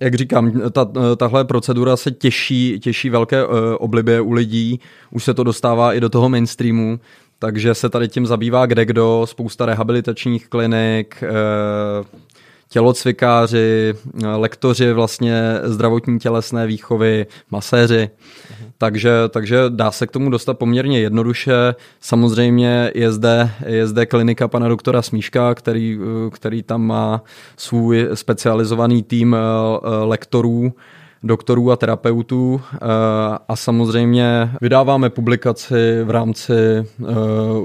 jak 0.00 0.14
říkám, 0.14 0.52
ta, 0.70 0.90
tahle 1.16 1.44
procedura 1.44 1.96
se 1.96 2.10
těší, 2.10 2.80
těší 2.80 3.10
velké 3.10 3.46
uh, 3.46 3.54
oblibě 3.78 4.20
u 4.20 4.32
lidí, 4.32 4.80
už 5.10 5.24
se 5.24 5.34
to 5.34 5.44
dostává 5.44 5.94
i 5.94 6.00
do 6.00 6.08
toho 6.08 6.28
mainstreamu, 6.28 7.00
takže 7.42 7.74
se 7.74 7.88
tady 7.88 8.08
tím 8.08 8.26
zabývá 8.26 8.66
kde 8.66 8.84
kdo, 8.84 9.26
spousta 9.28 9.66
rehabilitačních 9.66 10.48
klinik, 10.48 11.22
eh, 11.22 12.04
tělocvikáři, 12.68 13.94
eh, 14.22 14.26
lektoři 14.26 14.92
vlastně 14.92 15.42
zdravotní 15.62 16.18
tělesné 16.18 16.66
výchovy, 16.66 17.26
maséři. 17.50 18.10
Mhm. 18.50 18.70
Takže, 18.78 19.10
takže 19.28 19.58
dá 19.68 19.90
se 19.90 20.06
k 20.06 20.10
tomu 20.10 20.30
dostat 20.30 20.58
poměrně 20.58 21.00
jednoduše. 21.00 21.74
Samozřejmě 22.00 22.92
je 22.94 23.12
zde, 23.12 23.50
je 23.66 23.86
zde 23.86 24.06
klinika 24.06 24.48
pana 24.48 24.68
doktora 24.68 25.02
Smíška, 25.02 25.54
který, 25.54 25.98
eh, 26.00 26.30
který 26.30 26.62
tam 26.62 26.86
má 26.86 27.22
svůj 27.56 28.08
specializovaný 28.14 29.02
tým 29.02 29.36
lektorů, 30.04 30.72
doktorů 31.22 31.70
a 31.70 31.76
terapeutů 31.76 32.60
eh, 32.74 32.78
a 33.48 33.56
samozřejmě 33.56 34.50
vydáváme 34.60 35.10
publikaci 35.10 36.02
v 36.04 36.10
rámci 36.10 36.52
eh, 36.52 36.84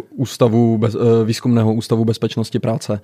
ústavu, 0.09 0.79
eh, 0.85 1.25
výzkumného 1.25 1.73
ústavu 1.73 2.05
bezpečnosti 2.05 2.59
práce 2.59 3.01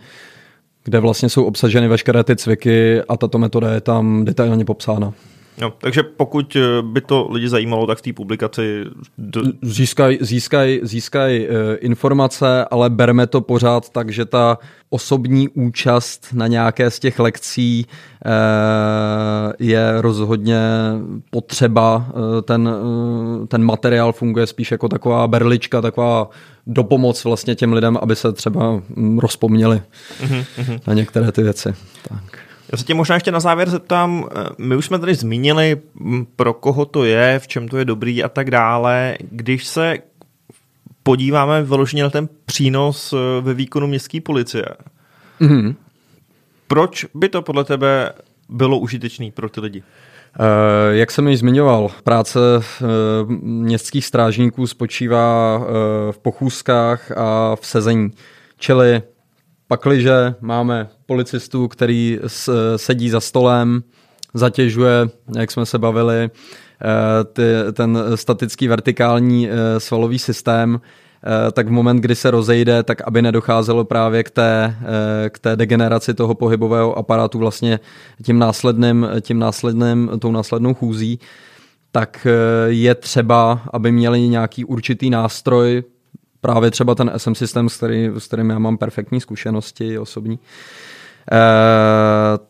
kde 0.84 1.00
vlastně 1.00 1.30
jsou 1.30 1.44
obsaženy 1.44 1.88
veškeré 1.88 2.24
ty 2.24 2.36
cviky 2.36 3.02
a 3.02 3.18
tato 3.18 3.38
metoda 3.38 3.74
je 3.74 3.82
tam 3.82 4.26
detailně 4.26 4.66
popsána. 4.66 5.14
No, 5.62 5.74
takže 5.78 6.04
pokud 6.04 6.56
eh, 6.56 6.82
by 6.82 7.02
to 7.02 7.28
lidi 7.32 7.50
zajímalo, 7.50 7.88
tak 7.88 7.97
v 7.97 8.02
té 8.02 8.13
publikaci... 8.13 8.86
Do... 9.17 9.41
Získaj, 9.62 10.17
získaj, 10.21 10.80
získaj 10.84 11.47
uh, 11.50 11.56
informace, 11.80 12.65
ale 12.71 12.89
berme 12.89 13.28
to 13.28 13.41
pořád 13.41 13.89
tak, 13.89 14.10
že 14.10 14.26
ta 14.26 14.58
osobní 14.89 15.50
účast 15.50 16.28
na 16.34 16.47
nějaké 16.47 16.91
z 16.91 17.00
těch 17.00 17.19
lekcí 17.19 17.86
uh, 17.86 18.32
je 19.60 20.02
rozhodně 20.02 20.60
potřeba. 21.30 21.95
Uh, 22.13 22.41
ten, 22.41 22.67
uh, 22.67 23.45
ten 23.47 23.63
materiál 23.63 24.13
funguje 24.13 24.47
spíš 24.47 24.71
jako 24.71 24.89
taková 24.89 25.28
berlička, 25.28 25.82
taková 25.82 26.30
dopomoc 26.67 27.24
vlastně 27.24 27.56
těm 27.56 27.74
lidem, 27.74 27.97
aby 28.02 28.15
se 28.15 28.32
třeba 28.32 28.82
mm, 28.95 29.19
rozpomněli 29.19 29.82
uh-huh, 30.24 30.80
na 30.88 30.93
některé 30.93 31.32
ty 31.32 31.43
věci. 31.43 31.74
Tak. 32.10 32.51
Já 32.71 32.77
se 32.77 32.84
tě 32.84 32.93
možná 32.93 33.15
ještě 33.15 33.31
na 33.31 33.39
závěr 33.39 33.69
zeptám, 33.69 34.25
eh, 34.31 34.49
my 34.57 34.75
už 34.75 34.86
jsme 34.86 34.99
tady 34.99 35.15
zmínili, 35.15 35.81
pro 36.36 36.53
koho 36.53 36.86
to 36.86 37.03
je, 37.03 37.39
v 37.39 37.47
čem 37.47 37.67
to 37.67 37.77
je 37.77 37.86
dobrý 37.86 38.23
a 38.23 38.29
tak 38.29 38.51
dále. 38.51 39.17
Když 39.31 39.67
se 39.67 39.97
podíváme 41.03 41.63
vyloženě 41.63 42.03
na 42.03 42.10
ten 42.10 42.29
přínos 42.45 43.13
eh, 43.13 43.41
ve 43.41 43.53
výkonu 43.53 43.88
městské 43.88 44.21
policie, 44.21 44.65
mm-hmm. 45.41 45.75
proč 46.67 47.05
by 47.13 47.29
to 47.29 47.41
podle 47.41 47.63
tebe 47.63 48.13
bylo 48.49 48.79
užitečný 48.79 49.31
pro 49.31 49.49
ty 49.49 49.62
lidi? 49.62 49.84
Eh, 50.39 50.95
jak 50.95 51.12
jsem 51.12 51.27
již 51.27 51.39
zmiňoval, 51.39 51.91
práce 52.03 52.39
městských 53.41 54.05
strážníků 54.05 54.67
spočívá 54.67 55.60
v 56.12 56.17
pochůzkách 56.17 57.12
a 57.17 57.55
v 57.55 57.65
sezení. 57.65 58.12
Čili 58.57 59.01
Pakliže 59.71 60.36
máme 60.41 60.88
policistu, 61.05 61.67
který 61.67 62.19
sedí 62.75 63.10
za 63.10 63.19
stolem, 63.19 63.84
zatěžuje, 64.34 65.10
jak 65.36 65.51
jsme 65.51 65.65
se 65.65 65.79
bavili, 65.79 66.23
eh, 66.23 66.29
ty, 67.34 67.43
ten 67.73 67.99
statický 68.15 68.67
vertikální 68.67 69.49
eh, 69.49 69.79
svalový 69.79 70.19
systém, 70.19 70.81
eh, 70.81 71.51
tak 71.51 71.67
v 71.67 71.71
moment, 71.71 71.97
kdy 71.97 72.15
se 72.15 72.31
rozejde, 72.31 72.84
tak 72.84 73.01
aby 73.01 73.21
nedocházelo 73.21 73.86
právě 73.86 74.23
k 74.23 74.29
té, 74.29 74.75
k 75.29 75.39
té 75.39 75.55
degeneraci 75.55 76.13
toho 76.13 76.36
pohybového 76.36 76.97
aparátu 76.97 77.39
vlastně 77.39 77.79
tím 78.23 78.39
následným, 78.39 79.07
tím 79.21 79.39
následným, 79.39 80.12
tou 80.19 80.31
následnou 80.31 80.73
chůzí, 80.73 81.19
tak 81.91 82.27
je 82.67 82.95
třeba, 82.95 83.62
aby 83.73 83.91
měli 83.91 84.27
nějaký 84.27 84.65
určitý 84.65 85.10
nástroj, 85.10 85.84
právě 86.41 86.71
třeba 86.71 86.95
ten 86.95 87.12
SM 87.17 87.34
systém, 87.34 87.69
s, 87.69 87.77
který, 87.77 88.10
s 88.17 88.27
kterým 88.27 88.49
já 88.49 88.60
mám 88.60 88.77
perfektní 88.77 89.21
zkušenosti 89.21 89.99
osobní, 89.99 90.39
eh, 90.39 91.01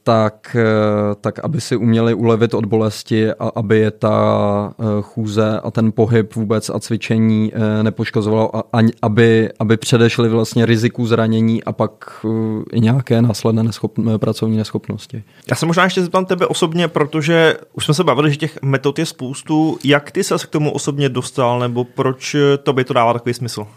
tak, 0.04 0.56
eh, 0.60 1.16
tak 1.22 1.40
aby 1.40 1.62
si 1.62 1.76
uměli 1.76 2.14
ulevit 2.14 2.54
od 2.54 2.66
bolesti 2.66 3.32
a 3.32 3.52
aby 3.56 3.80
je 3.80 3.92
ta 3.92 4.74
eh, 4.80 4.84
chůze 5.02 5.60
a 5.64 5.72
ten 5.72 5.92
pohyb 5.92 6.36
vůbec 6.36 6.70
a 6.70 6.80
cvičení 6.80 7.52
nepoškozovalo 7.82 8.76
a 8.76 8.80
aby, 9.02 9.50
aby 9.60 9.78
předešli 9.78 10.30
vlastně 10.30 10.66
riziku 10.66 11.08
zranění 11.08 11.64
a 11.64 11.72
pak 11.72 12.26
i 12.74 12.80
nějaké 12.80 13.22
následné 13.22 13.64
neschop, 13.64 13.94
pracovní 14.18 14.58
neschopnosti. 14.58 15.24
Já 15.50 15.56
se 15.56 15.66
možná 15.66 15.84
ještě 15.84 16.02
zeptám 16.02 16.26
tebe 16.26 16.48
osobně, 16.48 16.88
protože 16.88 17.58
už 17.74 17.86
jsme 17.86 17.94
se 17.94 18.04
bavili, 18.04 18.32
že 18.32 18.38
těch 18.38 18.62
metod 18.62 19.00
je 19.00 19.06
spoustu. 19.06 19.78
Jak 19.84 20.12
ty 20.12 20.24
se 20.24 20.36
k 20.38 20.48
tomu 20.48 20.72
osobně 20.72 21.10
dostal, 21.10 21.60
nebo 21.60 21.84
proč 21.84 22.36
to 22.64 22.74
by 22.74 22.84
to 22.84 22.94
dává 22.94 23.14
takový 23.14 23.34
smysl? 23.34 23.68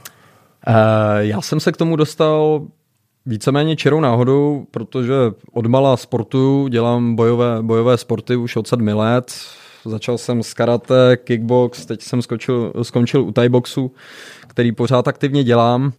Já 1.18 1.40
jsem 1.40 1.61
se 1.61 1.72
k 1.72 1.76
tomu 1.76 1.96
dostal 1.96 2.62
víceméně 3.27 3.77
čirou 3.77 4.01
náhodou, 4.01 4.67
protože 4.71 5.15
od 5.53 5.67
malá 5.67 5.97
sportu 5.97 6.69
dělám 6.69 7.17
bojové, 7.17 7.63
bojové 7.63 7.99
sporty 7.99 8.37
už 8.37 8.57
od 8.57 8.69
sedmi 8.69 8.93
let. 8.93 9.35
Začal 9.85 10.19
jsem 10.19 10.43
s 10.43 10.55
karate, 10.55 11.17
kickbox, 11.17 11.87
teď 11.87 12.03
jsem 12.03 12.23
skočil, 12.23 12.73
skončil 12.83 13.23
u 13.23 13.33
thai 13.33 13.49
boxu, 13.49 13.93
který 14.47 14.73
pořád 14.73 15.09
aktivně 15.09 15.45
dělám 15.45 15.93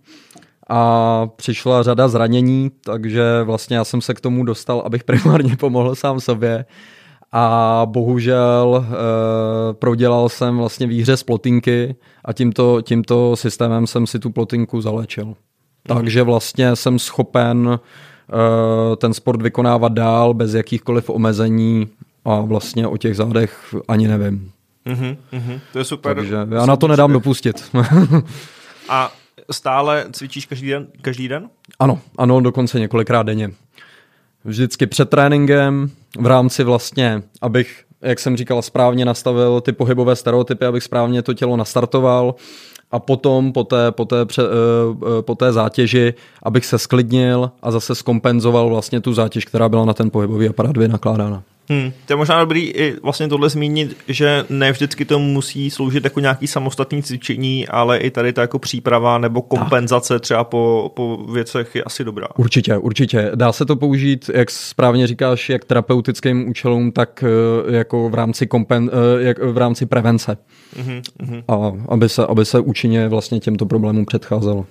a 0.70 1.28
přišla 1.36 1.84
řada 1.84 2.08
zranění, 2.08 2.72
takže 2.84 3.24
vlastně 3.44 3.78
já 3.78 3.84
jsem 3.84 4.02
se 4.02 4.14
k 4.14 4.22
tomu 4.22 4.44
dostal, 4.44 4.84
abych 4.86 5.04
primárně 5.04 5.56
pomohl 5.60 5.96
sám 5.96 6.20
sobě 6.20 6.66
a 7.32 7.82
bohužel 7.86 8.86
e, 8.88 9.74
prodělal 9.74 10.30
jsem 10.30 10.58
vlastně 10.58 10.88
výhře 10.88 11.18
z 11.18 11.24
plotinky 11.24 11.96
a 12.26 12.34
tímto, 12.34 12.82
tímto 12.82 13.36
systémem 13.36 13.88
jsem 13.88 14.08
si 14.08 14.20
tu 14.20 14.30
plotinku 14.30 14.82
zalečil. 14.82 15.36
Takže 15.88 16.24
vlastně 16.24 16.76
jsem 16.76 17.00
schopen 17.00 17.80
e, 17.80 18.96
ten 18.96 19.14
sport 19.14 19.42
vykonávat 19.42 19.94
dál 19.94 20.34
bez 20.34 20.54
jakýchkoliv 20.54 21.10
omezení 21.10 21.88
a 22.26 22.42
vlastně 22.42 22.88
o 22.88 22.98
těch 22.98 23.16
zádech 23.16 23.76
ani 23.88 24.08
nevím. 24.08 24.52
Mm-hmm, 24.86 25.18
mm-hmm. 25.34 25.60
To 25.74 25.80
je 25.80 25.86
super. 25.86 26.16
Takže 26.16 26.36
já 26.52 26.66
na 26.66 26.76
to 26.76 26.88
nedám 26.88 27.14
dopustit. 27.14 27.72
A 28.90 29.12
stále 29.52 30.06
cvičíš 30.12 30.46
každý 30.46 30.70
den? 30.70 30.88
Každý 31.02 31.28
den? 31.28 31.50
Ano, 31.80 32.00
ano, 32.18 32.42
dokonce 32.42 32.80
několikrát 32.80 33.24
denně. 33.24 33.52
Vždycky 34.46 34.88
před 34.88 35.10
tréninkem, 35.10 35.92
v 36.20 36.26
rámci 36.26 36.64
vlastně, 36.64 37.24
abych, 37.42 37.84
jak 38.02 38.20
jsem 38.20 38.38
říkal, 38.38 38.62
správně 38.62 39.06
nastavil 39.06 39.62
ty 39.62 39.72
pohybové 39.72 40.16
stereotypy, 40.16 40.66
abych 40.66 40.84
správně 40.84 41.22
to 41.22 41.34
tělo 41.34 41.58
nastartoval 41.58 42.36
a 42.92 43.00
potom 43.00 43.54
po 43.54 43.64
té, 43.64 43.92
po 43.92 44.06
té, 44.06 44.26
pře, 44.26 44.44
eh, 44.44 45.22
po 45.22 45.36
té 45.36 45.54
zátěži, 45.54 46.14
abych 46.44 46.66
se 46.66 46.78
sklidnil 46.78 47.52
a 47.62 47.72
zase 47.72 47.96
skompenzoval 47.96 48.70
vlastně 48.70 49.02
tu 49.02 49.14
zátěž, 49.14 49.46
která 49.46 49.70
byla 49.70 49.86
na 49.86 49.94
ten 49.94 50.10
pohybový 50.10 50.50
aparát 50.50 50.78
vynakládána. 50.78 51.44
Hmm, 51.70 51.92
to 52.06 52.14
je 52.14 52.18
možná 52.18 52.40
dobrý 52.40 52.62
i 52.62 52.96
vlastně 53.04 53.28
tohle 53.28 53.50
zmínit, 53.50 53.98
že 54.08 54.46
ne 54.50 54.72
vždycky 54.72 55.06
to 55.06 55.20
musí 55.20 55.72
sloužit 55.72 56.04
jako 56.04 56.20
nějaký 56.20 56.48
samostatný 56.48 57.04
cvičení, 57.04 57.68
ale 57.68 57.98
i 57.98 58.12
tady 58.12 58.34
ta 58.34 58.42
jako 58.42 58.60
příprava 58.60 59.18
nebo 59.18 59.42
kompenzace 59.42 60.14
tak. 60.14 60.22
třeba 60.22 60.44
po, 60.44 60.92
po 60.96 61.18
věcech 61.34 61.76
je 61.76 61.84
asi 61.84 62.04
dobrá. 62.04 62.28
Určitě, 62.38 62.78
určitě. 62.78 63.32
Dá 63.36 63.52
se 63.52 63.66
to 63.66 63.76
použít, 63.76 64.30
jak 64.34 64.52
správně 64.52 65.08
říkáš, 65.08 65.50
jak 65.50 65.66
terapeutickým 65.66 66.50
účelům, 66.50 66.92
tak 66.92 67.24
eh, 67.24 67.76
jako 67.76 68.10
v 68.10 68.14
rámci, 68.14 68.48
kompen, 68.48 68.90
eh, 68.94 69.24
jak 69.24 69.38
v 69.44 69.58
rámci 69.58 69.86
prevence. 69.86 70.38
Mm-hmm. 70.78 71.44
A 71.48 71.72
aby 71.90 72.10
se, 72.10 72.26
aby 72.26 72.46
se 72.46 72.60
účinně 72.60 73.08
vlastně 73.08 73.40
těmto 73.40 73.66
problémům 73.66 74.06
předcházelo. 74.06 74.66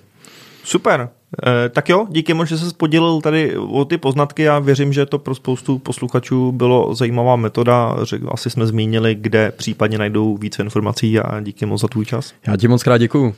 Super. 0.65 1.09
E, 1.47 1.69
tak 1.69 1.89
jo, 1.89 2.07
díky 2.09 2.33
moc, 2.33 2.47
že 2.47 2.57
se 2.57 2.73
podělil 2.77 3.21
tady 3.21 3.57
o 3.57 3.85
ty 3.85 3.97
poznatky. 3.97 4.43
Já 4.43 4.59
věřím, 4.59 4.93
že 4.93 5.05
to 5.05 5.19
pro 5.19 5.35
spoustu 5.35 5.79
posluchačů 5.79 6.51
bylo 6.51 6.95
zajímavá 6.95 7.35
metoda. 7.35 7.95
Asi 8.27 8.49
jsme 8.49 8.67
zmínili, 8.67 9.15
kde 9.15 9.51
případně 9.51 9.97
najdou 9.97 10.37
více 10.37 10.63
informací 10.63 11.19
a 11.19 11.39
díky 11.39 11.65
moc 11.65 11.81
za 11.81 11.87
tvůj 11.87 12.05
čas. 12.05 12.33
Já 12.47 12.57
ti 12.57 12.67
moc 12.67 12.83
krát 12.83 12.97
děkuju. 12.97 13.35